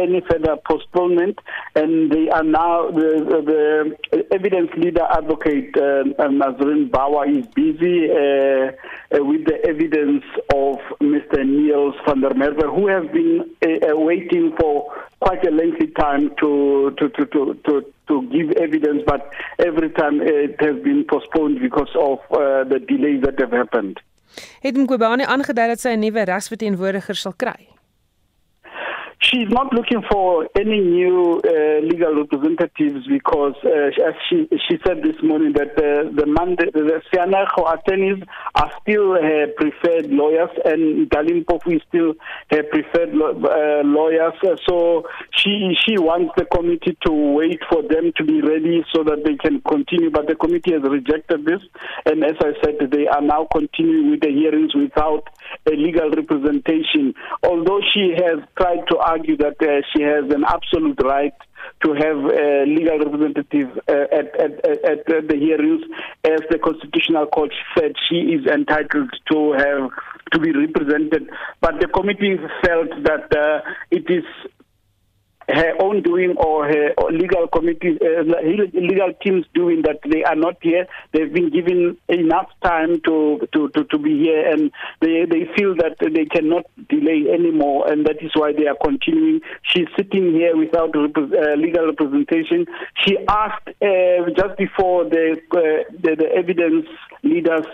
[0.00, 1.38] any further postponement.
[1.74, 8.72] And they are now the, the evidence leader advocate uh, Nazrin Bawa is busy uh,
[9.16, 11.44] uh, with the evidence of Mr.
[11.46, 16.30] Niels van der Merwe, who have been uh, uh, waiting for quite a lengthy time
[16.40, 17.54] to to to to.
[17.64, 22.78] to to give evidence but every time it has been postponed because of uh, the
[22.80, 24.00] delays that have happened.
[24.60, 27.68] Het Mqobane aangedui dat sy 'n nuwe regsverteenwoordiger sal kry?
[29.22, 35.02] She's not looking for any new uh, legal representatives because, uh, as she she said
[35.04, 38.22] this morning, that uh, the mandate, the Sianago attorneys
[38.56, 42.14] are still her preferred lawyers, and Dalin Pofu is still
[42.50, 44.34] her preferred uh, lawyers.
[44.68, 45.06] So
[45.38, 49.36] she she wants the committee to wait for them to be ready so that they
[49.36, 50.10] can continue.
[50.10, 51.62] But the committee has rejected this,
[52.06, 55.28] and as I said, they are now continuing with the hearings without
[55.66, 57.14] a legal representation.
[57.44, 61.34] Although she has tried to argue that uh, she has an absolute right
[61.84, 64.52] to have a legal representative uh, at, at,
[64.84, 65.82] at, the hearings,
[66.24, 69.90] as the Constitutional Court said she is entitled to have
[70.32, 71.28] to be represented.
[71.60, 74.24] But the committee felt that uh, it is
[75.48, 78.22] her own doing or her legal committee, uh,
[78.74, 80.86] legal teams doing that they are not here.
[81.12, 85.74] They've been given enough time to, to, to, to be here and they, they feel
[85.76, 89.40] that they cannot delay anymore and that is why they are continuing.
[89.62, 92.66] She's sitting here without uh, legal representation.
[93.04, 96.86] She asked uh, just before the, uh, the, the evidence
[97.22, 97.66] leaders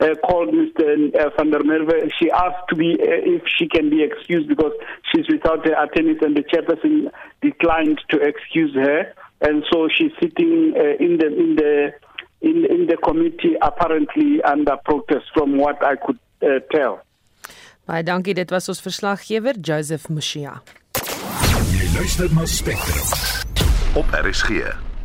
[0.00, 1.14] uh, called Mr.
[1.14, 2.10] Uh, van der Merwe.
[2.18, 4.72] She asked to be uh, if she can be excused because
[5.12, 7.10] she's without her attorneys, and the chairperson
[7.42, 11.92] declined to excuse her, and so she's sitting uh, in the in the
[12.42, 17.00] in, in the committee apparently under protest from what I could uh, tell.
[17.86, 20.58] Baie dankie, dit was ons verslaggewer Joseph Mushia.
[21.70, 23.06] Jy luister na Spectrum
[23.94, 24.95] op RSG.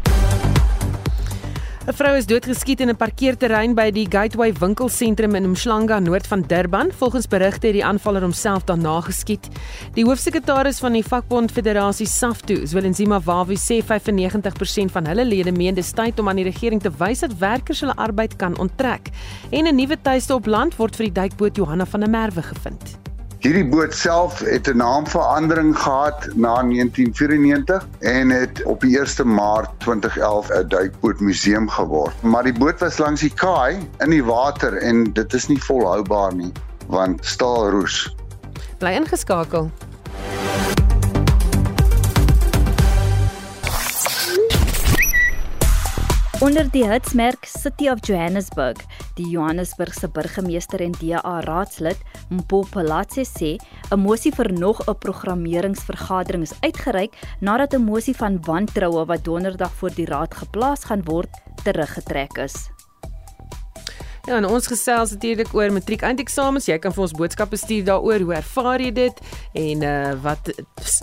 [1.81, 6.43] 'n Vrou is doodgeskiet in 'n parkeerterrein by die Gateway winkelsentrum in Mhlanga noord van
[6.47, 6.91] Durban.
[6.91, 9.47] Volgens berigte het die aanvaller homself daarna geskiet.
[9.93, 15.73] Die hoofsekretaris van die vakbond Federasie SAFTU, Zwelenzima Wawi, sê 95% van hulle lede meen
[15.73, 19.09] dit is tyd om aan die regering te wys dat werkers hulle arbeid kan onttrek.
[19.49, 23.10] En 'n nuwe tuiste op land word vir die duikboot Johanna van der Merwe gevind.
[23.41, 29.69] Hierdie boot self het 'n naamverandering gehad na 1994 en het op die 1 Maart
[29.77, 32.21] 2011 'n duikbootmuseum geword.
[32.21, 36.35] Maar die boot was langs die kaai in die water en dit is nie volhoubaar
[36.35, 36.51] nie
[36.87, 38.15] want staal roes.
[38.77, 39.71] Bly ingeskakel.
[46.41, 48.79] Onder die hitsmerk City of Johannesburg,
[49.13, 52.01] die Johannesburgse burgemeester en DA raadslid
[52.33, 53.51] Mpopalatse sê
[53.91, 59.73] 'n mosie vir nog 'n programmeringsvergadering is uitgereik nadat 'n mosie van wantroue wat donderdag
[59.73, 61.29] voor die raad geplaas gaan word,
[61.63, 62.80] teruggetrek is.
[64.25, 66.67] Ja, en ons gesels natuurlik oor matriek eindeksamens.
[66.69, 68.21] Jy kan vir ons boodskappe stuur daaroor.
[68.21, 69.21] Hoe ervaar jy dit?
[69.57, 70.51] En uh wat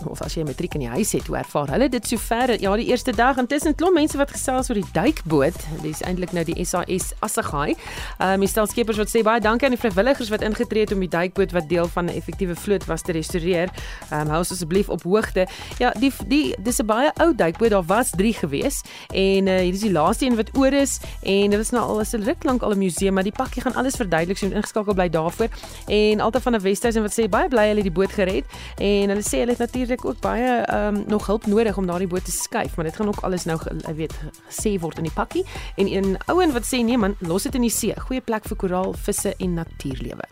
[0.07, 2.53] of as jy matriek in die huis het, hoe ervaar hulle dit sover?
[2.61, 5.59] Ja, die eerste dag intussen klop mense wat gesels oor die duikboot.
[5.83, 7.75] Dis eintlik nou die SAS Assegaai.
[7.75, 11.03] Ehm um, die stelskepers wat sê baie dankie aan die vrywilligers wat ingetree het om
[11.03, 13.69] die duikboot wat deel van 'n effektiewe vloot was te restoreer.
[14.11, 15.47] Ehm um, hou asseblief op hoogte.
[15.79, 17.71] Ja, die die dis 'n baie ou duikboot.
[17.71, 21.51] Daar was 3 gewees en uh hier is die laaste een wat oor is en
[21.51, 23.97] dit was nou al 'n ruk lank al 'n museum, maar die pakkie gaan alles
[23.97, 24.39] verduidelik.
[24.39, 25.49] So ingeskakel bly daarvoor.
[25.87, 28.45] En altyd van 'n Wesduisen wat sê baie bly hulle die boot gered
[28.77, 32.09] en hulle sê hulle het natuurlik ook baie ehm um, nog hulp nodig om daardie
[32.09, 34.15] boot te skuif, maar dit gaan ook alles nou jy weet
[34.49, 35.45] gesê word in die pakkie.
[35.77, 37.95] En een ouen wat sê nee man, los dit in die see.
[38.01, 40.25] Goeie plek vir koraal, visse en natuurlewe.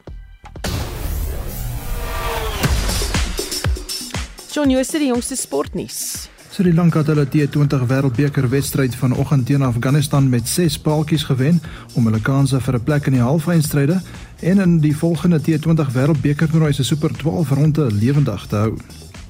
[4.53, 6.29] John Jooste die jongste sportnuus.
[6.57, 11.59] Sri Lanka het hulle T20 Wêreldbeker wedstryd vanoggend teen Afghanistan met 6 paaltjies gewen
[11.93, 14.01] om hulle kansse vir 'n plek in die halfeindstryde
[14.41, 18.77] en in die volgende T20 Wêreldbeker toernooi se Super 12 ronde lewendig te hou.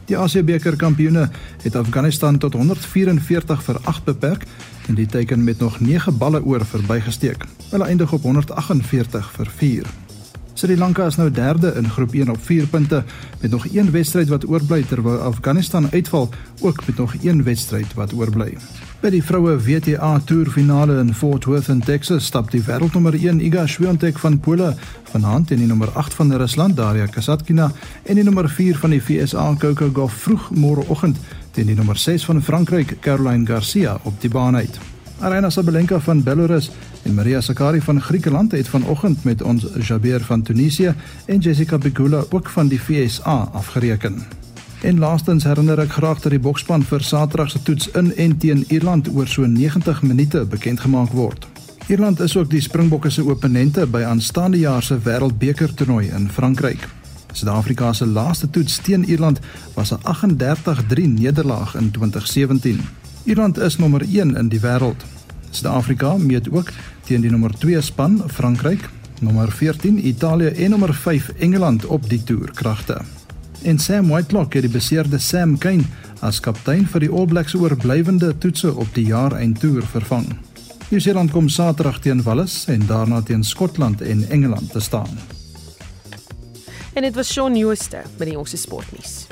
[0.05, 1.31] Die Asië-beker kampioene
[1.63, 4.47] het Afghanistan tot 144 vir 8 beperk
[4.89, 7.45] en die teken met nog 9 balle oor verbygesteek.
[7.71, 10.06] Hulle eindig op 148 vir 4.
[10.57, 13.03] Sri Lanka is nou derde in groep 1 op 4 punte
[13.41, 18.13] met nog een wedstryd wat oorbly terwyl Afghanistan uitval ook met nog een wedstryd wat
[18.13, 18.57] oorbly.
[19.03, 23.45] By die vroue WTA Tour finale in Fort Worth in Texas stap die wêreldnommer 1
[23.45, 24.73] Iga Swiatek van Pole
[25.13, 27.71] vanaand teen die nommer 8 van Rusland Daria Kasatkina
[28.03, 31.21] en die nommer 4 van die VSA Coco Gauff vroeg môreoggend
[31.53, 34.96] teen die nommer 6 van Frankryk Caroline Garcia op die baan uit.
[35.21, 36.71] Arena Sabalenka van Belarus
[37.03, 40.95] en Maria Sakkari van Griekeland het vanoggend met ons Jabeur van Tunesië
[41.27, 44.23] en Jessica Pegula ook van die FSA afgereken.
[44.83, 48.65] En laastens herinner ek graag dat die boksspan vir Saterdag se toets in en teen
[48.69, 51.47] Ierland oor so 90 minute bekend gemaak word.
[51.87, 56.89] Ierland is ook die Springbokke se opponente by aanstaande jaar se Wêreldbeker toernooi in Frankryk.
[57.33, 59.41] Suid-Afrika se laaste toets teen Ierland
[59.75, 63.06] was 'n 38-3 nederlaag in 2017.
[63.27, 65.03] Ierland is nommer 1 in die wêreld.
[65.51, 66.69] Suid-Afrika meet ook
[67.09, 68.85] teen die nommer 2 span Frankryk,
[69.21, 73.01] nommer 14 Italië en nommer 5 Engeland op die toerkragte.
[73.63, 75.83] En Sam Whitelock het die beseerde Sam Kane
[76.23, 80.29] as kaptein vir die All Blacks oorblywende toetse op die jaareindtoer vervang.
[80.93, 85.19] Nieu-Seeland kom Saterdag teen Wallis en daarna teen Skotland en Engeland te staan.
[86.95, 89.27] En dit was Shaun Jooste met die jongste sportnuus.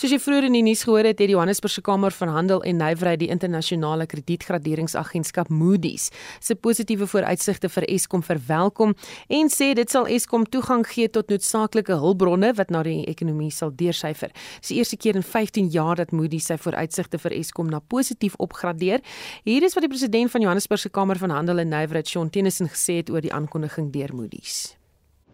[0.00, 2.78] Soos jy vroeër in die nuus gehoor het, het die Johannesburgse Kamer van Handel en
[2.80, 6.06] Nywerheid die internasionale kredietgraderingsagentskap Moody's
[6.40, 8.94] se positiewe vooruitsigte vir Eskom verwelkom
[9.28, 13.76] en sê dit sal Eskom toegang gee tot noodsaaklike hulpbronne wat na die ekonomie sal
[13.76, 14.32] deursyfer.
[14.64, 18.40] Dis die eerste keer in 15 jaar dat Moody's sy vooruitsigte vir Eskom na positief
[18.40, 19.04] opgradeer.
[19.44, 23.02] Hier is wat die president van Johannesburgse Kamer van Handel en Nywerheid, Shaun Tennyson, gesê
[23.04, 24.79] het oor die aankondiging deur Moody's.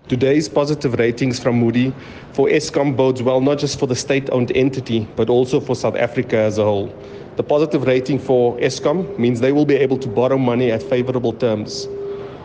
[0.08, 1.92] Today's positive ratings from Moody
[2.32, 5.96] for ESCOM bodes well not just for the state owned entity, but also for South
[5.96, 6.94] Africa as a whole.
[7.34, 11.32] The positive rating for ESCOM means they will be able to borrow money at favorable
[11.32, 11.88] terms.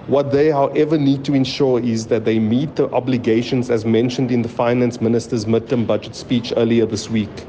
[0.08, 4.42] What they, however, need to ensure is that they meet the obligations as mentioned in
[4.42, 7.46] the Finance Minister's midterm budget speech earlier this week.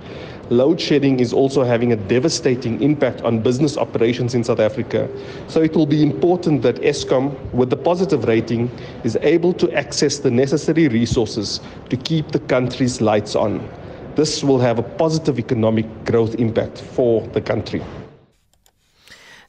[0.50, 5.08] Load shedding is also having a devastating impact on business operations in South Africa.
[5.48, 8.70] So it will be important that ESCOM, with the positive rating,
[9.04, 13.66] is able to access the necessary resources to keep the country's lights on.
[14.14, 17.82] This will have a positive economic growth impact for the country.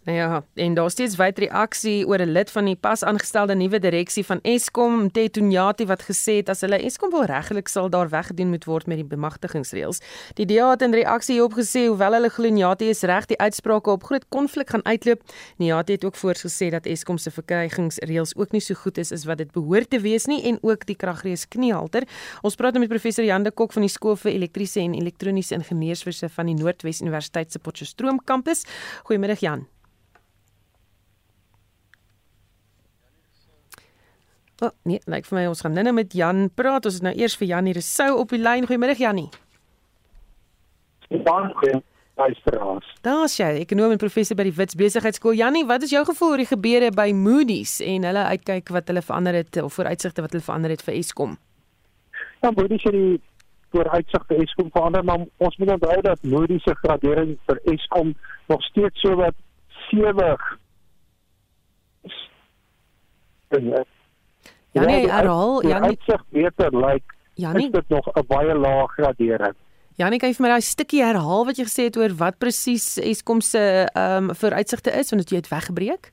[0.04, 3.80] Nou ja, en daar steeds wyd reaksie oor 'n lid van die pas aangestelde nuwe
[3.80, 8.50] direksie van Eskom, Tetunyati wat gesê het as hulle Eskom wil regtelik sal daar weggedoen
[8.50, 10.02] moet word met die bemagtigingsreëls.
[10.34, 13.89] Die DA het in reaksie hierop gesê hoewel hulle glo Nyati is reg die uitsprake
[13.89, 15.22] op groot konflik gaan uitloop,
[15.58, 19.38] Nyati het ook voorgesê dat Eskom se verkrygingsreëls ook nie so goed is as wat
[19.38, 22.04] dit behoort te wees nie en ook die kragrees kniehalter.
[22.42, 25.56] Ons praat nou met professor Jan de Kok van die skool vir elektriese en elektroniese
[25.56, 28.63] ingenieurswese van die Noordwes Universiteit se Potchefstroom kampus.
[29.04, 29.72] Goeiemiddag Jan.
[34.63, 36.86] Oh, nee, lyk like vir my ons gaan nou met Jan praat.
[36.88, 38.63] Ons is nou eers vir Jan hier sou op die lyn.
[38.69, 39.28] Goeiemiddag Jannie.
[41.10, 41.91] Goeiemiddag.
[43.04, 45.34] Daar's jy, ekonom en professor by die Wits Besigheidsskool.
[45.36, 49.02] Jannie, wat is jou gevoel oor die gebeure by Moody's en hulle uitkyk wat hulle
[49.04, 51.34] verander het of vooruitsigte wat hulle verander het vir Eskom?
[52.45, 53.17] Ja, Moody's het die
[53.73, 58.13] vooruitsigte Eskom verander, maar ons moet onthou dat Moody's se gradering vir Eskom
[58.54, 59.36] nog steeds so wat
[59.89, 60.38] 7
[63.73, 64.03] is.
[64.73, 65.79] Ja nee, herhaal, ja.
[65.86, 67.65] Dit sê beter lyk like, ja nee.
[67.65, 69.55] Is dit nog 'n baie lae gradering?
[69.95, 72.38] Ja nee, kan jy vir my daai stukkie herhaal wat jy gesê het oor wat
[72.41, 73.62] presies Eskom se
[73.93, 76.12] ehm um, vooruitsigte is want jy het weggebreek?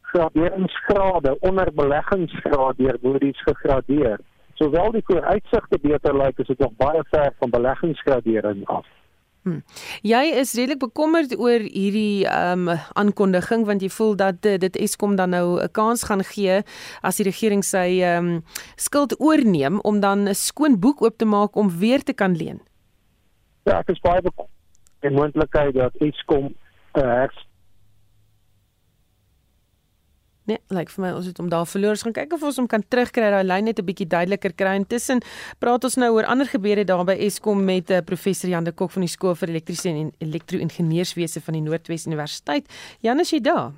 [0.00, 4.18] Graderingsgrade onder beleggingsgraad deur Moody's gegradeer.
[4.54, 8.86] Sowel die vooruitsigte beter lyk like, as dit nog baie ver van beleggingsgradering af.
[9.42, 9.62] Hmm.
[10.04, 14.76] Jy is redelik bekommerd oor hierdie ehm um, aankondiging want jy voel dat uh, dit
[14.76, 16.62] Eskom dan nou 'n kans gaan gee
[17.00, 18.44] as die regering sy ehm um,
[18.76, 22.60] skuld oorneem om dan 'n skoon boek oop te maak om weer te kan leen.
[23.64, 24.60] Ja, ek is baie bekommerd
[25.00, 26.52] die moontlikheid dat Eskom
[26.94, 27.28] 'n uh,
[30.50, 31.94] Nee, like vir my ons het hom daar verloor.
[31.94, 33.28] Ons gaan kyk of ons hom kan terugkry.
[33.30, 34.74] Daai lyn net 'n bietjie duideliker kry.
[34.80, 35.22] Intussen
[35.62, 38.90] praat ons nou oor ander gebeure daar by Eskom met uh, professor Jan de Kok
[38.90, 42.66] van die skool vir elektriese en elektro-ingenieurswese van die Noordwes Universiteit.
[43.00, 43.70] Jan, is jy daar?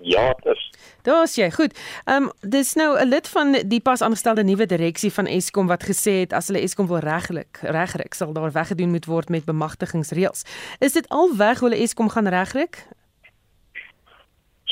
[0.00, 0.70] Ja, dis.
[1.02, 1.50] Daar's jy.
[1.50, 1.76] Goed.
[2.04, 5.84] Ehm um, dis nou 'n lid van die pas aangestelde nuwe direksie van Eskom wat
[5.84, 10.42] gesê het as hulle Eskom wil reglik regryk sal daar weggedoen moet word met bemagtigingsreëls.
[10.78, 12.86] Is dit al weg hoe hulle Eskom gaan regryk?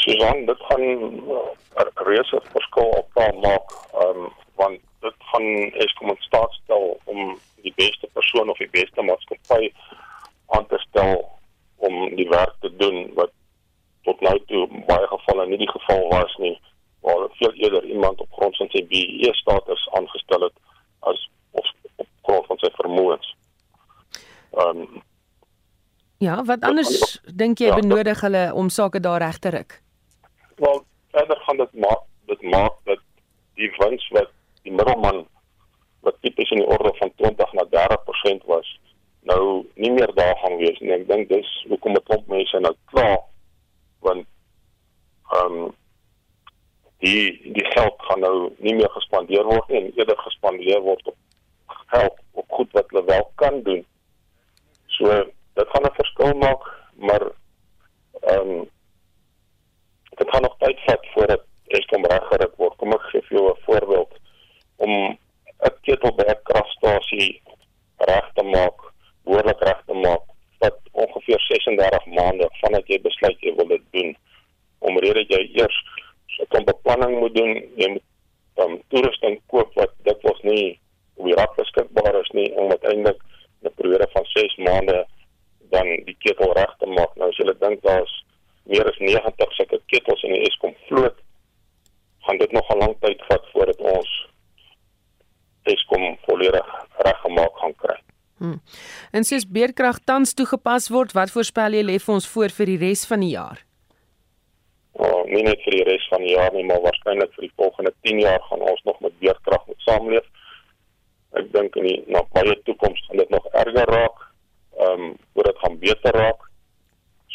[0.02, 1.22] Susan, dit gaan 'n
[1.80, 3.66] uh, reuse verskil op daar maak,
[4.04, 5.48] um, want dit gaan
[5.82, 9.72] Eskom in staat stel om die beste persoon of die beste maatskappy
[10.46, 11.38] aan te stel
[11.76, 13.30] om die werk te doen wat
[14.02, 16.56] tot nou toe baie gevalle nie die geval was nie,
[17.00, 20.56] waar veel eerder iemand op grond van sy BE status aangestel het
[21.00, 23.36] as of op grond van sy vermoëns.
[24.50, 25.02] Ehm um,
[26.20, 29.78] Ja, wat anders dink jy ja, benodig hulle om sake daar reg te ruk?
[30.64, 30.82] Wel
[31.14, 33.02] verder gaan dit maak dit maak dat
[33.60, 34.30] die wins wat
[34.62, 35.24] die middelman
[36.06, 38.68] wat tipies in die orde van 20 na 30% was
[39.28, 39.42] nou
[39.74, 43.20] nie meer daar gaan wees nie ek dink dis hoekom dit op mense nou klaar
[44.06, 44.26] want
[45.30, 45.68] ehm um,
[47.00, 51.16] die die geld gaan nou nie meer gespandeer word nie en eerder gespandeer word op
[51.92, 53.84] geld op goed wat hulle wel kan doen.
[54.86, 55.06] So
[55.54, 56.62] dit gaan 'n verskil maak,
[56.94, 57.24] maar
[58.20, 58.68] ehm um,
[60.18, 62.76] dit gaan nog tyd vat voordat Eskom reggerig word.
[62.76, 64.12] Kom ek gee vir jou 'n voorbeeld
[64.76, 67.42] om 'n ketelberg kragstasie
[68.10, 68.78] reg te maak,
[69.24, 70.24] behoorlik reg te maak,
[70.58, 74.16] wat ongeveer 36 maande vandat jy besluit jy wil dit doen.
[74.78, 75.78] Omrede jy eers
[76.26, 78.06] so 'n beplanning moet doen, jy moet
[78.56, 80.80] um, toerusting koop wat dit was nie
[81.24, 83.20] die rad beskikbaar is nie om uiteindelik
[83.62, 85.06] 'n periode van 6 maande
[85.70, 87.14] dan die ketel reg te maak.
[87.16, 88.24] Nou as jy dink daar's
[88.64, 91.16] meer as 90 sulke ketels in die Eskom vloot,
[92.26, 94.10] gaan dit nog 'n lang tyd vat voordat ons
[95.62, 97.98] Eskom volledig reggemaak gaan kry.
[98.40, 98.60] Hmm.
[99.12, 102.78] En soos beerkrag tans toegepas word, wat voorspel jy lê vir ons voor vir die
[102.80, 103.60] res van die jaar?
[104.92, 107.92] Oh, nie net vir die res van die jaar nie, maar waarskynlik vir die volgende
[108.08, 110.26] 10 jaar gaan ons nog met beerkrag moet saamleef.
[111.38, 114.26] Ek dink in die nabye toekoms gaan dit nog erger raak.
[114.80, 116.49] Ehm um, word dit gaan beter raak.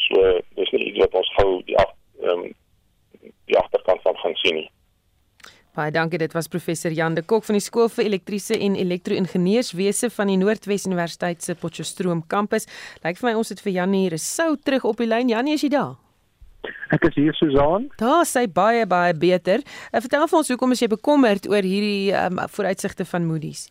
[0.06, 1.92] So dis nie iets wat ons gou die af
[2.22, 2.54] ehm um,
[3.46, 4.70] die agterkant van gaan sien nie.
[5.76, 6.18] Baie dankie.
[6.18, 10.38] Dit was professor Jan de Kok van die Skool vir Elektriese en Elektro-ingenieurswese van die
[10.40, 12.64] Noordwes Universiteit se Potchefstroom kampus.
[13.04, 15.28] Lyk vir my ons het vir Janie Resou terug op die lyn.
[15.28, 15.94] Janie, is jy daar?
[16.94, 17.90] Ek is hier Susan.
[18.00, 19.62] Daar sê baie baie beter.
[19.92, 23.66] Uh, vertel vir ons hoekom is jy bekommerd oor hierdie um, vooruitsigte van Moody's?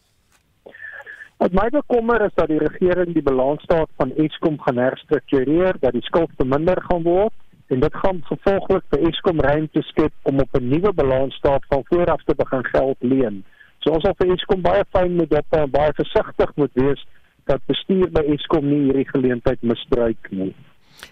[1.37, 6.03] Wat my bekommer is dat die regering die balansstaat van Eskom gaan herstruktureer, dat die
[6.07, 7.33] skuld verminder gaan word
[7.73, 12.23] en dit gaan gevolglik vir Eskom ruimte skep om op 'n nuwe balansstaat van vooraf
[12.23, 13.43] te begin geld leen.
[13.79, 17.05] So ons sal vir Eskom baie fyn moet dop en baie versigtig moet wees
[17.43, 20.55] dat bestuur by Eskom nie hierdie geleentheid misbruik nie.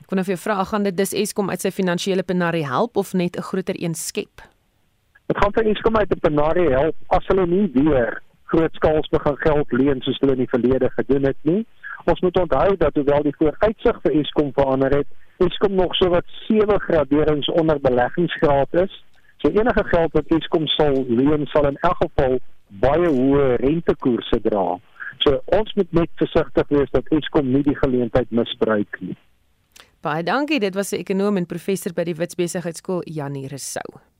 [0.01, 3.13] Ek kon of jy vra gaan dit dis Eskom uit sy finansiële penarie help of
[3.13, 4.41] net 'n groter een skep?
[5.27, 8.21] Dit gaan vir Eskom uit 'n penarie help as hulle nie weer
[8.53, 11.63] grootskaals begin geld leen soos hulle in die verlede gedoen het nie.
[12.11, 15.09] Ons moet onthou dat hoewel die vooruitsig vir Eskom verander het,
[15.41, 18.95] Eskom nog so wat sewe graderings onder beleggingsgraad is.
[19.41, 22.39] So enige geld wat Eskom sal leen sal in elk geval
[22.83, 24.77] baie hoë rentekoerse dra.
[25.23, 29.17] So ons moet net versigtig wees dat Eskom nie die geleentheid misbruik nie.
[30.03, 34.12] Baie dankie, dit was 'n ekonom en professor by die Wits Besigheidsskool Janie Resou.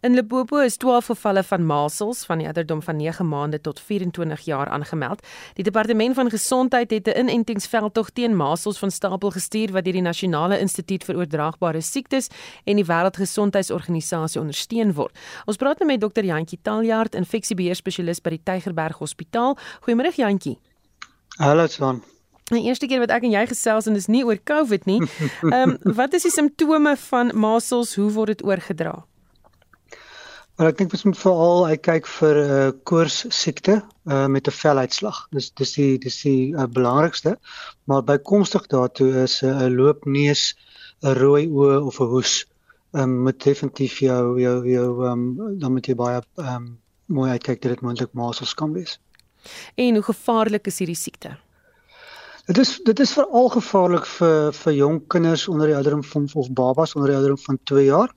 [0.00, 4.40] In Limpopo is 12 gevalle van masels van die ouderdom van 9 maande tot 24
[4.40, 5.26] jaar aangemeld.
[5.54, 10.02] Die departement van gesondheid het 'n inentingsveldtog teen masels van stapel gestuur wat deur die
[10.02, 12.28] Nasionale Instituut vir Oordraagbare Siektes
[12.64, 15.18] en die Wêreldgesondheidsorganisasie ondersteun word.
[15.46, 16.24] Ons praat nou met Dr.
[16.24, 19.58] Jantjie Taljaard, infeksiebeheerspesialis by die Tygerberg Hospitaal.
[19.80, 20.58] Goeiemôre Jantjie.
[21.38, 22.02] Hallo Swan.
[22.50, 24.98] Die eerste keer wat ek en jy gesels en dis nie oor COVID nie.
[25.54, 27.94] Ehm um, wat is die simptome van masels?
[27.94, 29.04] Hoe word dit oorgedra?
[30.60, 34.52] Maar ek dink ons moet veral uitkyk vir 'n uh, koors siekte uh, met 'n
[34.52, 35.20] veluitslag.
[35.32, 37.38] Dis dis die dis die uh, belangrikste.
[37.88, 40.52] Maar bykomstig daartoe is 'n uh, loopneus,
[41.00, 42.44] 'n rooi oë of 'n hoes.
[42.92, 46.78] Ehm um, moet definitief jou jou jou ehm um, dan moet jy baie ehm um,
[47.06, 49.00] mooi uitkyk dat dit moontlik masels kan wees.
[49.74, 51.38] En hoe gevaarlik is hierdie siekte?
[52.46, 56.52] Dit is dit is veral gevaarlik vir vir jong kinders onder die ouderdom van of
[56.52, 58.12] babas onder die ouderdom van 2 jaar.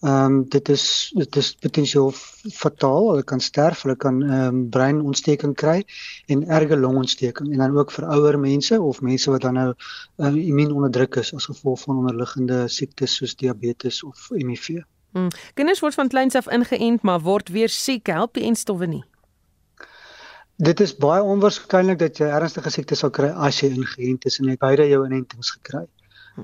[0.00, 2.12] Ehm um, dit is dit is potensieel
[2.54, 3.08] fataal.
[3.10, 5.82] Hulle kan sterf, hulle kan ehm um, breinontsteking kry
[6.26, 9.72] en erge longontsteking en dan ook vir ouer mense of mense wat dan nou
[10.16, 14.84] um, immuun onderdruk is as gevolg van onderliggende siektes soos diabetes of HIV.
[15.12, 15.28] Hmm.
[15.54, 18.06] Kinders word van kleins af ingeënt maar word weer siek.
[18.06, 19.04] Help die enstowwe nie.
[20.62, 24.46] Dit is baie onwaarskynlik dat jy ernstige siektes sal kry as jy ingeënt is en
[24.46, 25.88] jy beide jou inentings gekry.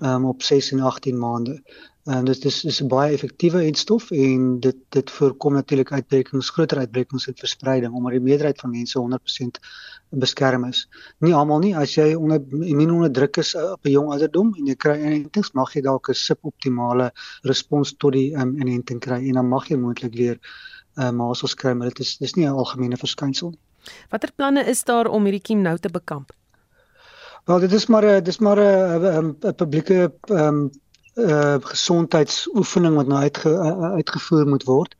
[0.03, 1.61] Um, op 6 en 18 maande.
[2.05, 6.79] En dit is is 'n baie effektiewe entstof en dit dit voorkom natuurlik uitbrekings, groter
[6.79, 9.61] uitbrekings en verspreiding omdat die meerderheid van mense 100%
[10.09, 10.89] beskerm is.
[11.19, 14.75] Nie almal nie, as jy onder immuunonderdruk is uh, op 'n jong ouderdom en jy
[14.75, 17.11] kry inentings, mag jy dalk 'n suboptimale
[17.43, 20.39] respons tot die um, inenting kry en dan mag jy moontlik weer
[20.97, 23.61] uh, masels kry, maar dit is dis nie 'n algemene verskynsel nie.
[24.11, 26.33] Watter planne is daar om hierdie kiem nou te bekamp?
[27.45, 30.71] Wel, dit is maar 'n dis maar 'n publieke um,
[31.15, 34.97] uh gesondheidsoefening wat nou uitge, uh, uitgevoer moet word.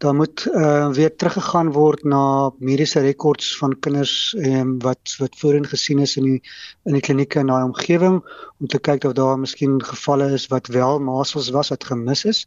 [0.00, 5.66] Daar moet uh weer teruggegaan word na mediese rekords van kinders um, wat wat voorheen
[5.66, 6.40] gesien is in die
[6.84, 8.22] in die klinieke in daai omgewing
[8.60, 12.46] om te kyk of daar miskien gevalle is wat wel masels was wat gemis is.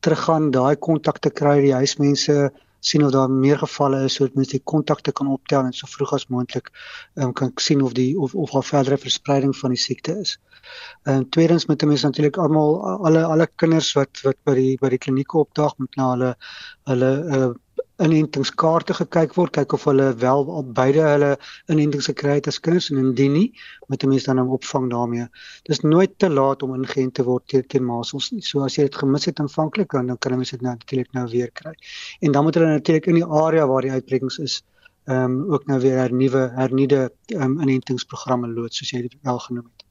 [0.00, 2.50] Teruggaan daai kontakte kry die huismense
[2.80, 6.14] sien of daar meer gevalle is sodat mense die kontakte kan optel en so vroeg
[6.16, 6.70] as moontlik
[7.14, 10.36] um, kan sien of die of of daar verdere verspreiding van die siekte is.
[11.04, 15.02] En tweedens moet mense natuurlik almal alle alle kinders wat wat by die by die
[15.06, 16.34] klinieke opdaag moet na hulle
[16.92, 17.50] hulle uh,
[18.04, 21.30] inentingskaarte gekyk word, kyk of hulle wel op beide hulle
[21.72, 23.48] inentings gekry het as kinders en indien nie,
[23.88, 25.26] moet 'n mens dan hom opvang daarmee.
[25.68, 28.42] Dis nooit te laat om ingeënt te word teen teen masels nie.
[28.42, 31.26] So as jy dit gemis het aanvanklik, dan kan 'n mens dit nou natuurlik nou
[31.28, 31.74] weer kry.
[32.20, 34.62] En dan moet hulle natuurlik in die area waar die uitbrekings is,
[35.06, 39.38] ehm um, ook nou weer hernuwe hernuide ehm um, inentingsprogramme loods soos jy dit wel
[39.38, 39.84] genoem het.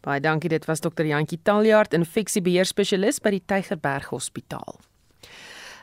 [0.00, 4.89] Baie dankie, dit was dokter Jantjie Taljaard, infeksiebeheer spesialist by die Tygerberg Hospitaal.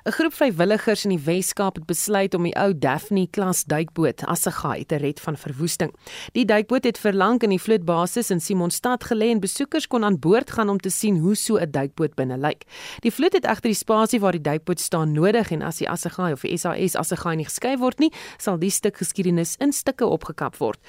[0.08, 4.86] 'n Groep vrywilligers in die Wes-Kaap het besluit om die ou Daphne klas duikboot Assegaai
[4.86, 5.92] te red van verwoesting.
[6.32, 10.52] Die duikboot het verlang in die vlootbasis in Simonstad gelê en besoekers kon aan boord
[10.52, 12.64] gaan om te sien hoe so 'n duikboot binne lyk.
[13.02, 16.32] Die vloot het egter die spasie waar die duikboot staan nodig en as die Assegaai
[16.32, 20.80] of SAS Assegaai nie geskuif word nie, sal die stuk geskiedenis in stukke opgekap word.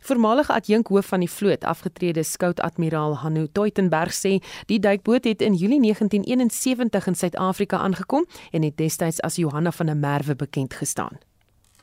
[0.00, 5.54] Die voormalige adjunkhoof van die vloot, afgetrede skout-admiraal Hannu Teutenberg sê, die duikboot het in
[5.54, 11.18] Julie 1971 in Suid-Afrika aangekom en het destyds as Johanna van der Merwe bekend gestaan.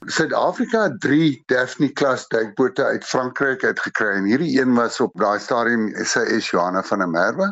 [0.06, 5.40] Suid-Afrika het 3 Daphne klas duikbote uit Frankryk uitgekry en hierdie een was op daai
[5.40, 7.48] stadium SAS Johanna van der Merwe.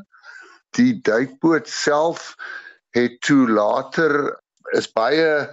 [0.75, 2.35] Die duikboot self
[2.97, 4.41] het toe later
[4.75, 5.47] is baie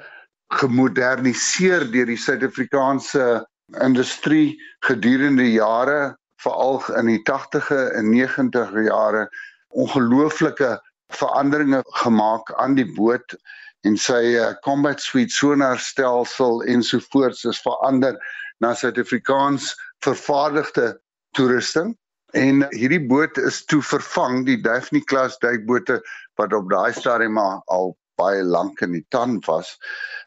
[0.58, 3.46] gemoderniseer deur die Suid-Afrikaanse
[3.84, 4.56] industrie
[4.86, 9.28] gedurende jare veral in die 80e en 90e jare
[9.68, 10.78] ongelooflike
[11.14, 13.36] veranderinge gemaak aan die boot
[13.86, 18.18] en sy uh, combat suite sonar stelsel ensovoorts is verander
[18.60, 19.74] na Suid-Afrikaans
[20.04, 20.96] vervaardigde
[21.36, 21.94] toerusting.
[22.36, 26.00] En hierdie boot is toe vervang die Daphne klas duikbote
[26.40, 29.76] wat op daai stadium al baie lank in die tand was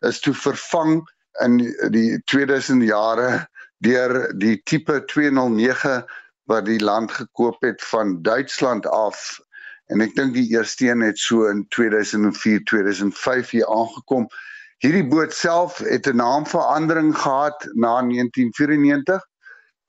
[0.07, 1.01] is toe vervang
[1.43, 1.59] in
[1.93, 3.45] die 2000 jare
[3.85, 6.01] deur die tipe 209
[6.51, 9.39] wat die land gekoop het van Duitsland af
[9.91, 14.27] en ek dink die eerste een het so in 2004 2005 hier aangekom.
[14.81, 19.21] Hierdie boot self het 'n naamverandering gehad na 1994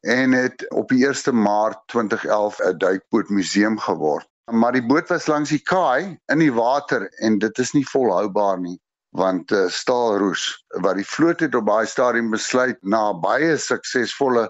[0.00, 4.28] en het op die 1 Maart 2011 'n duikboot museum geword.
[4.50, 8.60] Maar die boot was langs die kaai in die water en dit is nie volhoubaar
[8.60, 8.80] nie
[9.12, 14.46] want uh, staalroes wat die vloot het op baie stadium besluit na baie suksesvolle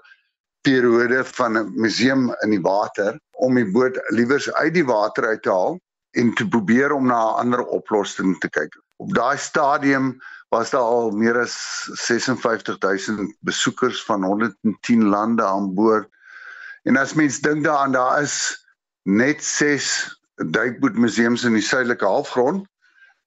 [0.63, 5.43] periode van 'n museum in die water om die boot liewers uit die water uit
[5.43, 8.77] te haal en te probeer om na 'n ander oplossing te kyk.
[8.97, 11.57] Op daai stadium was daar al meer as
[11.93, 16.09] 56000 besoekers van 110 lande aan boord.
[16.83, 18.67] En as mens dink daaraan daar is
[19.03, 22.67] net 6 duikbootmuseums in die suidelike halfrond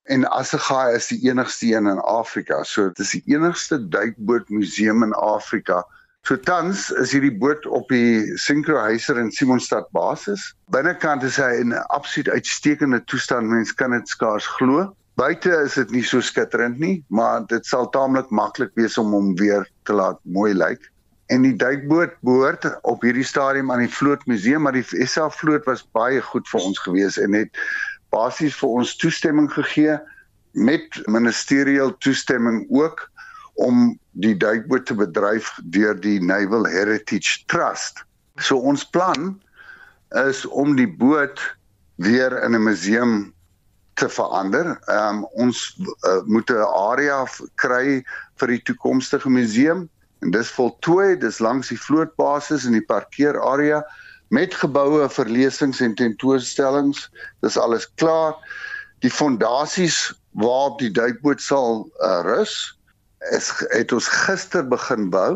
[0.03, 2.63] en Assegaai is die enigste een in Afrika.
[2.63, 5.85] So dit is die enigste duikbootmuseum in Afrika
[6.25, 10.41] So tans is hierdie boot op die Synchro Heiser in Simonstad basis.
[10.73, 13.45] Binnekant is hy in 'n absoluut uitstekende toestand.
[13.47, 14.95] Mens kan dit skaars glo.
[15.21, 19.35] Buite is dit nie so skitterend nie, maar dit sal taamlik maklik wees om hom
[19.37, 20.89] weer te laat mooi lyk.
[21.29, 25.85] En die duikboot behoort op hierdie stadium aan die vlootmuseum, maar die SA vloot was
[25.93, 27.53] baie goed vir ons gewees en het
[28.09, 29.99] basies vir ons toestemming gegee
[30.53, 33.11] met ministerieel toestemming ook
[33.55, 38.03] om die duikboot te bedryf deur die Naval Heritage Trust.
[38.39, 39.35] So ons plan
[40.25, 41.39] is om die boot
[41.95, 43.33] weer in 'n museum
[43.95, 44.79] te verander.
[44.87, 45.77] Ehm um, ons
[46.07, 47.25] uh, moet 'n area
[47.55, 48.03] kry
[48.39, 49.89] vir die toekomstige museum
[50.19, 53.83] en dis voltooi, dis langs die vlootbasis in die parkeerarea
[54.29, 57.09] met geboue vir lesings en tentoonstellings.
[57.41, 58.35] Dis alles klaar.
[58.99, 62.75] Die fondasies waarop die duikboot sal uh, rus
[63.31, 65.31] is het ons gister begin bou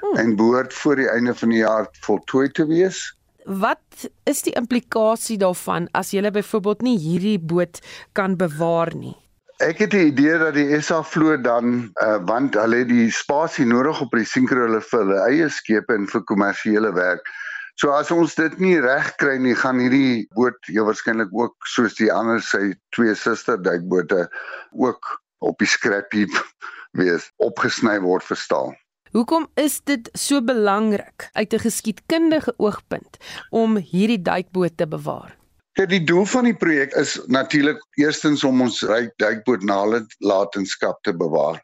[0.00, 0.16] hmm.
[0.16, 3.04] en behoort voor die einde van die jaar voltooi te wees.
[3.44, 7.80] Wat is die implikasie daarvan as jy byvoorbeeld nie hierdie boot
[8.12, 9.16] kan bewaar nie?
[9.64, 13.66] Ek het die idee dat die SA vloot dan uh, want hulle het die spasie
[13.66, 17.24] nodig op die sinkro hulle vir hulle eie skepe en vir kommersiële werk.
[17.78, 21.94] So as ons dit nie reg kry nie, gaan hierdie boot jou waarskynlik ook soos
[21.98, 24.26] die ander sy twee suster duikbote
[24.74, 25.14] ook
[25.46, 26.34] op die scrap heap
[26.90, 28.74] wees opgesny word vir staal.
[29.12, 33.16] Hoekom is dit so belangrik uit 'n geskiedkundige oogpunt
[33.50, 35.36] om hierdie duikboot te bewaar?
[35.72, 41.14] Ja, die doel van die projek is natuurlik eerstens om ons ryk duikboot nalatenskap te
[41.16, 41.62] bewaar.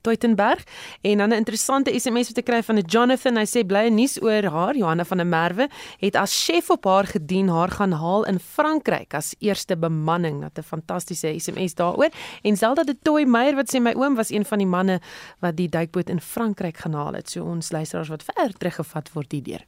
[0.04, 0.64] Teutenberg
[1.00, 3.36] en dan 'n interessante SMS wat ek kry van 'n Jonathan.
[3.36, 5.68] Hy sê blye nuus oor haar Johanna van der Merwe
[5.98, 10.42] het as chef op haar gedien haar gaan haal in Frankryk as eerste bemanning.
[10.42, 12.10] Wat 'n fantastiese SMS daaroor.
[12.42, 15.00] En Zelda de Toy Meyer wat sê my oom was een van die manne
[15.38, 17.30] wat die duikboot in Frankryk gaan haal het.
[17.30, 19.64] So ons luisteraars wat ver teruggevat word hierdeur.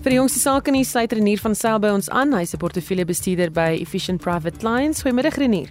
[0.00, 2.32] Vir die jongste sake nuus sluit Renier van Sail by ons aan.
[2.32, 5.02] Hy is 'n portefeuljebestuurder by Efficient Private Clients.
[5.02, 5.68] Goeiemiddag Renier.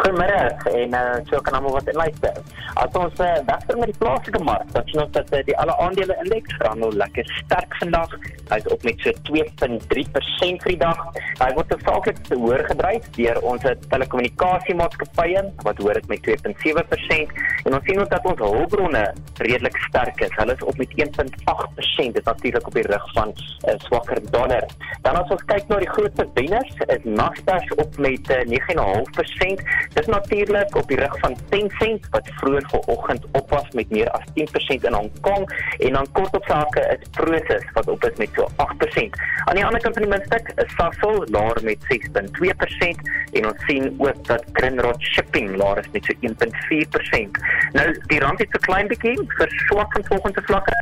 [0.00, 2.32] Goeiemiddag en uh, so kan almal wat luister.
[2.80, 5.76] As ons uh, wegster met die plaaslike mark, dan sien ons dat uh, die alle
[5.76, 8.16] aandele indeks verhandel lekker sterk vandag.
[8.48, 11.00] Hy is op met so 2.3% vir die dag.
[11.42, 17.36] Hy word tesaaklik te hoër gedryf deur ons telekommunikasiemaatskappye wat hoor dit met 2.7%
[17.68, 19.04] en ons sien ook dat ons hulpbronne
[19.38, 20.34] redelik sterk is.
[20.36, 22.12] Hulle is op met 1.8%.
[22.12, 24.64] Dit natuurlik op die rug van 'n uh, swakker dollar.
[25.02, 29.62] Dan as ons kyk na die grootste wenners, is Naspers op met uh, 9.5%.
[29.94, 34.24] Dit natuurlik op die rug van Tencent wat vroeër vanoggend op was met meer as
[34.34, 35.44] 10% in Hong Kong
[35.78, 38.56] en dan kort op sake is Prosus wat op is met so 8%.
[39.44, 43.94] Aan die ander kant van die muntstuk is Sasol laer met 6.2% en ons sien
[43.98, 47.40] ook dat Grindrod Shipping laer is met so 1.4%.
[47.72, 50.72] Nou die rand het so klein bietjie verswak van volgende vlakke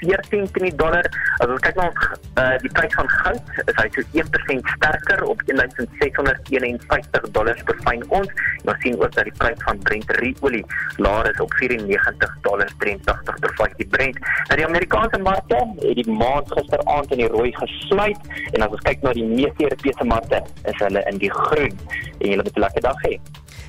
[0.00, 1.06] 14 teen die dollar.
[1.40, 5.42] As ons kyk na uh, die prys van goud, is hy so 1% sterker op
[5.48, 8.30] 1651 dollars per fyn ons.
[8.64, 10.12] Ons sien ook dat die prys van Brent
[10.44, 10.64] olie
[11.02, 14.20] laer is op 94 dollars 83 per vat die Brent.
[14.50, 18.86] Nou die Amerikaanse markte het die maand gisteraand in die rooi gesluit en as ons
[18.88, 21.74] kyk na die meeste Europese markte, is hulle in die groen.
[22.20, 23.18] En julle moet 'n lekker dag hê.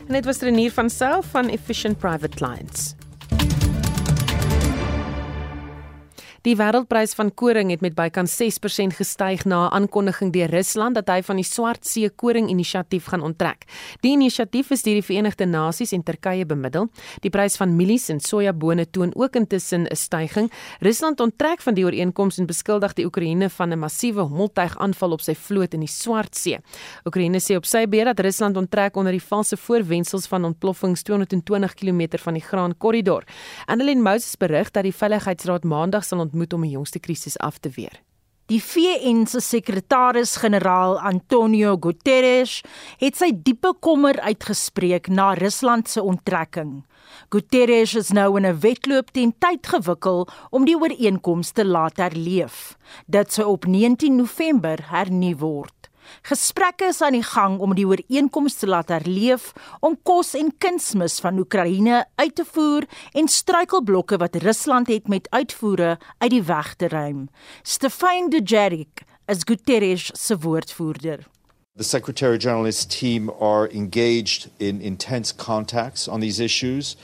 [0.08, 2.96] En dit was Renier van Self van Efficient Private Clients.
[6.48, 11.10] Die wêreldprys van koring het met bykans 6% gestyg na 'n aankondiging deur Rusland dat
[11.10, 13.66] hy van die Swartsee Koring-inisiatief gaan onttrek.
[14.00, 16.88] Die inisiatief is deur die Verenigde Nasies en Turkye bemiddel.
[17.20, 20.54] Die prys van mielies en sojabone toon ook intussen 'n stygings.
[20.80, 25.36] Rusland onttrek van die ooreenkoms en beskuldig die Oekraïne van 'n massiewe hommeltuigaanval op sy
[25.36, 26.60] vloot in die Swartsee.
[27.06, 31.74] Oekraïne sê op sy beurt dat Rusland onttrek onder die valse voorwendsels van ontploffings 220
[31.74, 33.24] km van die Graan Korridor.
[33.66, 36.20] Annelien Moses berig dat die Veiligheidsraad Maandag sal
[36.54, 38.02] om die jongste krisis af te weer.
[38.48, 42.62] Die VN se sekretaris-generaal Antonio Guterres
[43.02, 46.78] het sy diepe kommer uitgespreek na Rusland se onttrekking.
[47.34, 52.78] Guterres is nou in 'n wedloop teen tyd gewikkel om die ooreenkoms te laat herleef.
[53.06, 55.77] Dit sou op 19 November hernu word.
[56.30, 61.20] Gesprekke is aan die gang om die ooreenkoms te laat herleef om kos en kunsmis
[61.24, 66.76] van Oekraïne uit te voer en struikelblokke wat Rusland het met uitvoere uit die weg
[66.76, 67.28] te ruim.
[67.64, 71.28] Stefan Dujarric is Guterres se woordvoerder.
[71.78, 76.96] The Secretary General's team are engaged in intense contacts on these issues.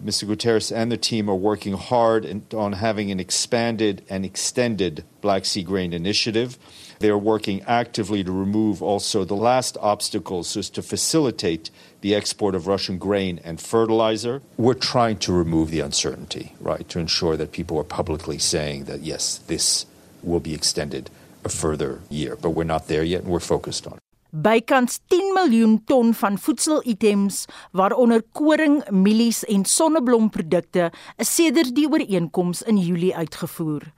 [0.00, 0.24] Mr.
[0.24, 5.64] Guterres and the team are working hard on having an expanded and extended Black Sea
[5.64, 6.58] Grain Initiative.
[7.00, 11.70] They are working actively to remove also the last obstacles so as to facilitate
[12.02, 14.42] the export of Russian grain and fertilizer.
[14.58, 19.00] We're trying to remove the uncertainty, right, to ensure that people are publicly saying that,
[19.00, 19.86] yes, this
[20.22, 21.08] will be extended
[21.42, 22.36] a further year.
[22.36, 24.00] But we're not there yet and we're focused on it.
[24.30, 32.62] Bykans 10 miljoen ton van voedselitems waaronder koring, mielies en sonneblomprodukte is sedert die ooreenkoms
[32.62, 33.88] in Julie uitgevoer.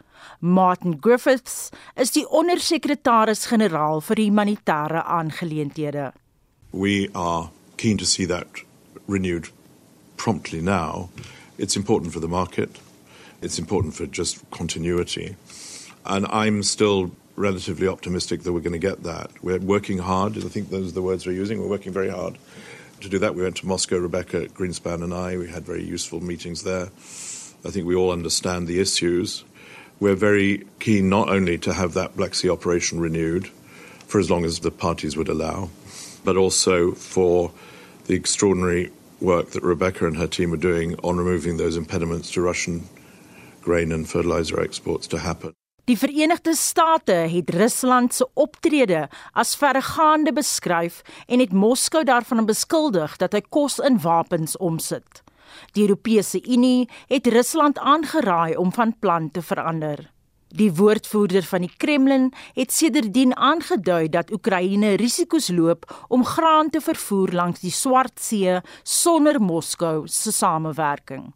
[0.43, 6.13] Martin Griffiths is die ondersekretaris-generaal vir humanitêre aangeleenthede.
[6.73, 8.47] We are keen to see that
[9.07, 9.49] renewed
[10.17, 11.11] promptly now.
[11.59, 12.81] It's important for the market.
[13.43, 15.37] it's important for just continuity.
[16.07, 19.31] And I'm still relatively optimistic that we're going to get that.
[19.43, 20.39] We're working hard.
[20.39, 21.61] I think those are the words we're using.
[21.61, 22.39] We're working very hard
[23.01, 23.35] to do that.
[23.35, 25.37] We went to Moscow, Rebecca Greenspan and I.
[25.37, 26.89] We had very useful meetings there.
[27.65, 29.45] I think we all understand the issues.
[30.03, 33.47] We're very keen not only to have that Black Sea operation renewed
[34.09, 35.71] for as long as the parties would allow,
[36.25, 37.53] but also for
[38.09, 38.91] the extraordinary
[39.21, 42.89] work that Rebecca and her team are doing on removing those impediments to Russian
[43.63, 45.53] grain and fertilizer exports to happen.
[45.85, 53.17] Die Verenigde State het Rusland se optrede as verregaande beskryf en het Moskou daarvan beskuldig
[53.23, 55.23] dat hy kos in wapens omsit.
[55.73, 60.11] Die Europese Unie het Rusland aangeraai om van plan te verander.
[60.53, 66.81] Die woordvoerder van die Kremlin het sedertdien aangedui dat Oekraïne risiko's loop om graan te
[66.81, 71.33] vervoer langs die Swart See sonder Moskou se samewerking.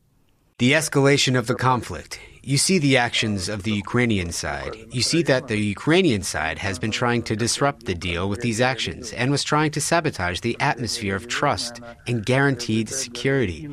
[0.58, 4.76] The escalation of the conflict you see the actions of the Ukrainian side.
[4.92, 8.60] You see that the Ukrainian side has been trying to disrupt the deal with these
[8.60, 13.68] actions and was trying to sabotage the atmosphere of trust and guaranteed security.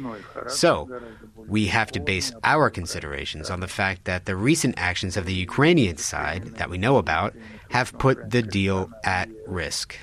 [0.47, 0.89] So,
[1.35, 5.35] we have to base our considerations on the fact that the recent actions of the
[5.35, 7.35] Ukrainian side that we know about
[7.69, 9.95] have put the deal at risk.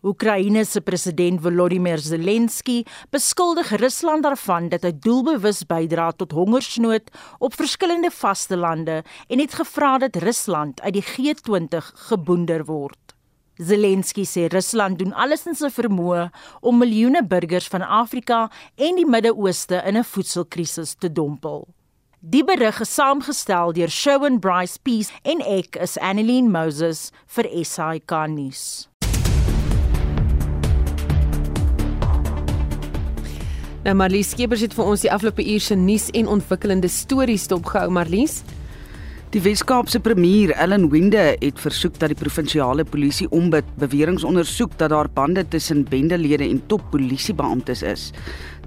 [0.00, 7.56] Oekraïne se president Volodymyr Zelensky beskuldig Rusland daarvan dat hy doelbewus bydra tot hongersnood op
[7.60, 13.12] verskillende vastelande en het gevra dat Rusland uit die G20 geboender word.
[13.60, 16.30] Zelensky sê Rusland doen alles in sy vermoë
[16.64, 18.46] om miljoene burgers van Afrika
[18.80, 21.68] en die Midde-Ooste in 'n voedselkrisis te dompel.
[22.20, 28.28] Die berig is saamgestel deur Shawn Bryce Peace en ek is Annelien Moses vir SAK
[28.28, 28.89] nuus.
[33.80, 37.88] Nou Marlies Skeepers het vir ons die afgelope uur se nuus en ontwikkelende stories dopgehou
[37.96, 38.42] Marlies.
[39.32, 44.92] Die Wes-Kaapse premier, Ellen Winde, het versoek dat die provinsiale polisie ombud beweringe ondersoek dat
[44.92, 48.10] daar bande tussen bendelede en top polisiebeamptes is.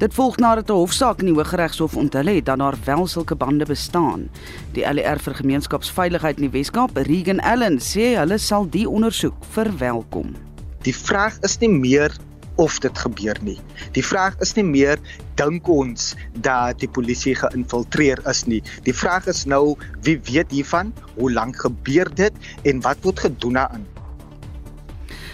[0.01, 3.65] Dit volg nadat 'n hofsaak in die Hooggeregshof onthul het dat daar wel sulke bande
[3.65, 4.29] bestaan.
[4.73, 10.33] Die LER vir gemeenskapsveiligheid in die Wes-Kaap, Regan Allen, sê hulle sal die ondersoek verwelkom.
[10.81, 12.17] Die vraag is nie meer
[12.55, 13.59] of dit gebeur nie.
[13.95, 15.01] Die vraag is nie meer
[15.39, 16.13] dink ons
[16.45, 18.61] dat die polisie geïnfiltreer is nie.
[18.85, 19.75] Die vraag is nou
[20.05, 22.33] wie weet hiervan, hoe lank gebeur dit
[22.63, 23.89] en wat word gedoen daaraan?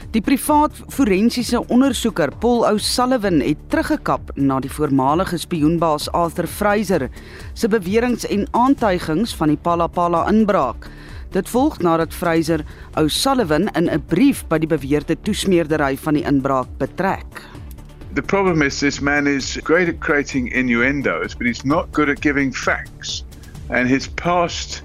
[0.09, 7.05] Die privaat forensiese ondersoeker Paul O'Sullivan het teruggekap na die voormalige spioenbaas Arthur Fraser
[7.53, 10.89] se beweringe en aantuigings van die Palapala inbraak.
[11.29, 12.63] Dit volg nadat Fraser
[12.97, 17.43] O'Sullivan in 'n brief by die beweerde toesmeerdery van die inbraak betrek.
[18.13, 22.21] The problem is this man is great at creating innuendos, but he's not good at
[22.21, 23.23] giving facts.
[23.69, 24.81] And his past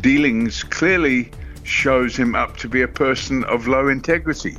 [0.00, 1.28] dealings clearly
[1.64, 4.56] shows him up to be a person of low integrity.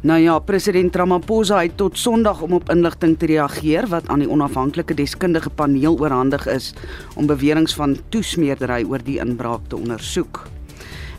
[0.00, 4.30] Nou ja, president Ramaphosa het tot Sondag om op inligting te reageer wat aan die
[4.32, 6.70] onafhanklike deskundige paneel oorhandig is
[7.20, 10.46] om beweringe van toesmeerdery oor die inbraak te ondersoek.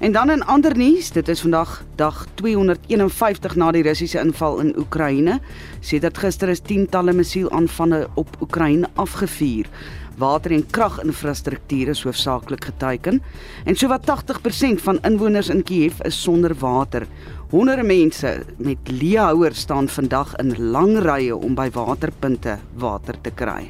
[0.02, 4.74] En dan in ander nuus, dit is vandag dag 251 na die Russiese inval in
[4.78, 5.38] Oekraïne.
[5.80, 9.70] Sedert gister is tientalle missielaanvalle op Oekraïne afgevuur.
[10.18, 13.22] Water en kraginfrastruktuur is hoofsaaklik geteiken
[13.66, 17.06] en sowat 80% van inwoners in Kiev is sonder water.
[17.52, 23.68] Honderde mense met leehouers staan vandag in lang rye om by waterpunte water te kry.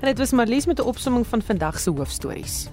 [0.00, 2.66] En dit was Marlies met 'n opsomming van vandag se hoofstories.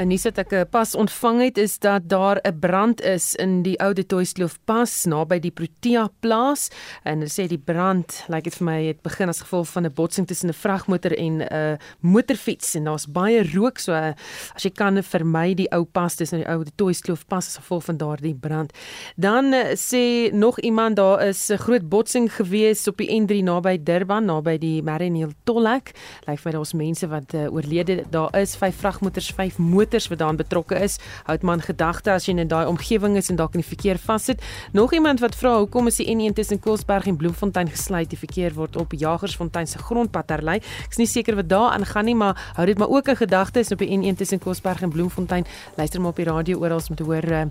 [0.00, 3.62] 'n nuus wat ek eh, pas ontvang het is dat daar 'n brand is in
[3.62, 6.70] die ou de Toyskloof pas naby die Protea plaas
[7.04, 9.84] en hulle sê die brand lyk like dit vir my het begin as gevolg van
[9.84, 14.14] 'n botsing tussen 'n vragmotor en 'n uh, motorfiets en daar's baie rook so uh,
[14.54, 17.84] as jy kan vermy die ou pas tussen die ou de Toyskloof pas as gevolg
[17.84, 18.72] van daardie brand.
[19.16, 23.82] Dan uh, sê nog iemand daar is 'n groot botsing gewees op die N3 naby
[23.82, 25.92] Durban naby die Mariniel Tollhek.
[26.26, 30.08] Lyk like vir ons mense wat uh, oorlede daar is vyf vragmotors, vyf motors motors
[30.08, 30.98] wat daarin betrokke is.
[31.26, 34.40] Houd man gedagte as jy in daai omgewing is en dalk in die verkeer vassit.
[34.72, 38.10] Nog iemand wat vra hoekom is die N1 tussen Koelsberg en Bloemfontein gesluit?
[38.10, 40.60] Die verkeer word op Jagersfontein se grondpad herlei.
[40.84, 43.64] Ek is nie seker wat daar aangaan nie, maar hou dit maar ook in gedagte
[43.70, 45.46] op die N1 tussen Koelsberg en Bloemfontein.
[45.76, 47.42] Luister maar op die radio oral om te hoor uh,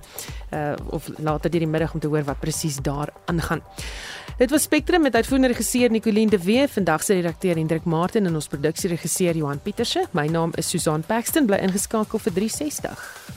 [0.54, 3.62] uh of later deur die middag om te hoor wat presies daar aangaan.
[4.40, 8.34] Dit was Spectrum met uitvoerende regisseur Nicoline de Wee, vandag se redakteur Hendrik Martin en
[8.34, 10.06] ons produksieregisseur Johan Pieterse.
[10.12, 13.30] My naam is Susan Paxton, bly ingeskakel vir 360.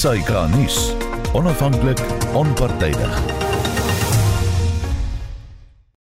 [0.00, 2.00] SAK nuus Onafhanklik,
[2.34, 3.49] onpartydig.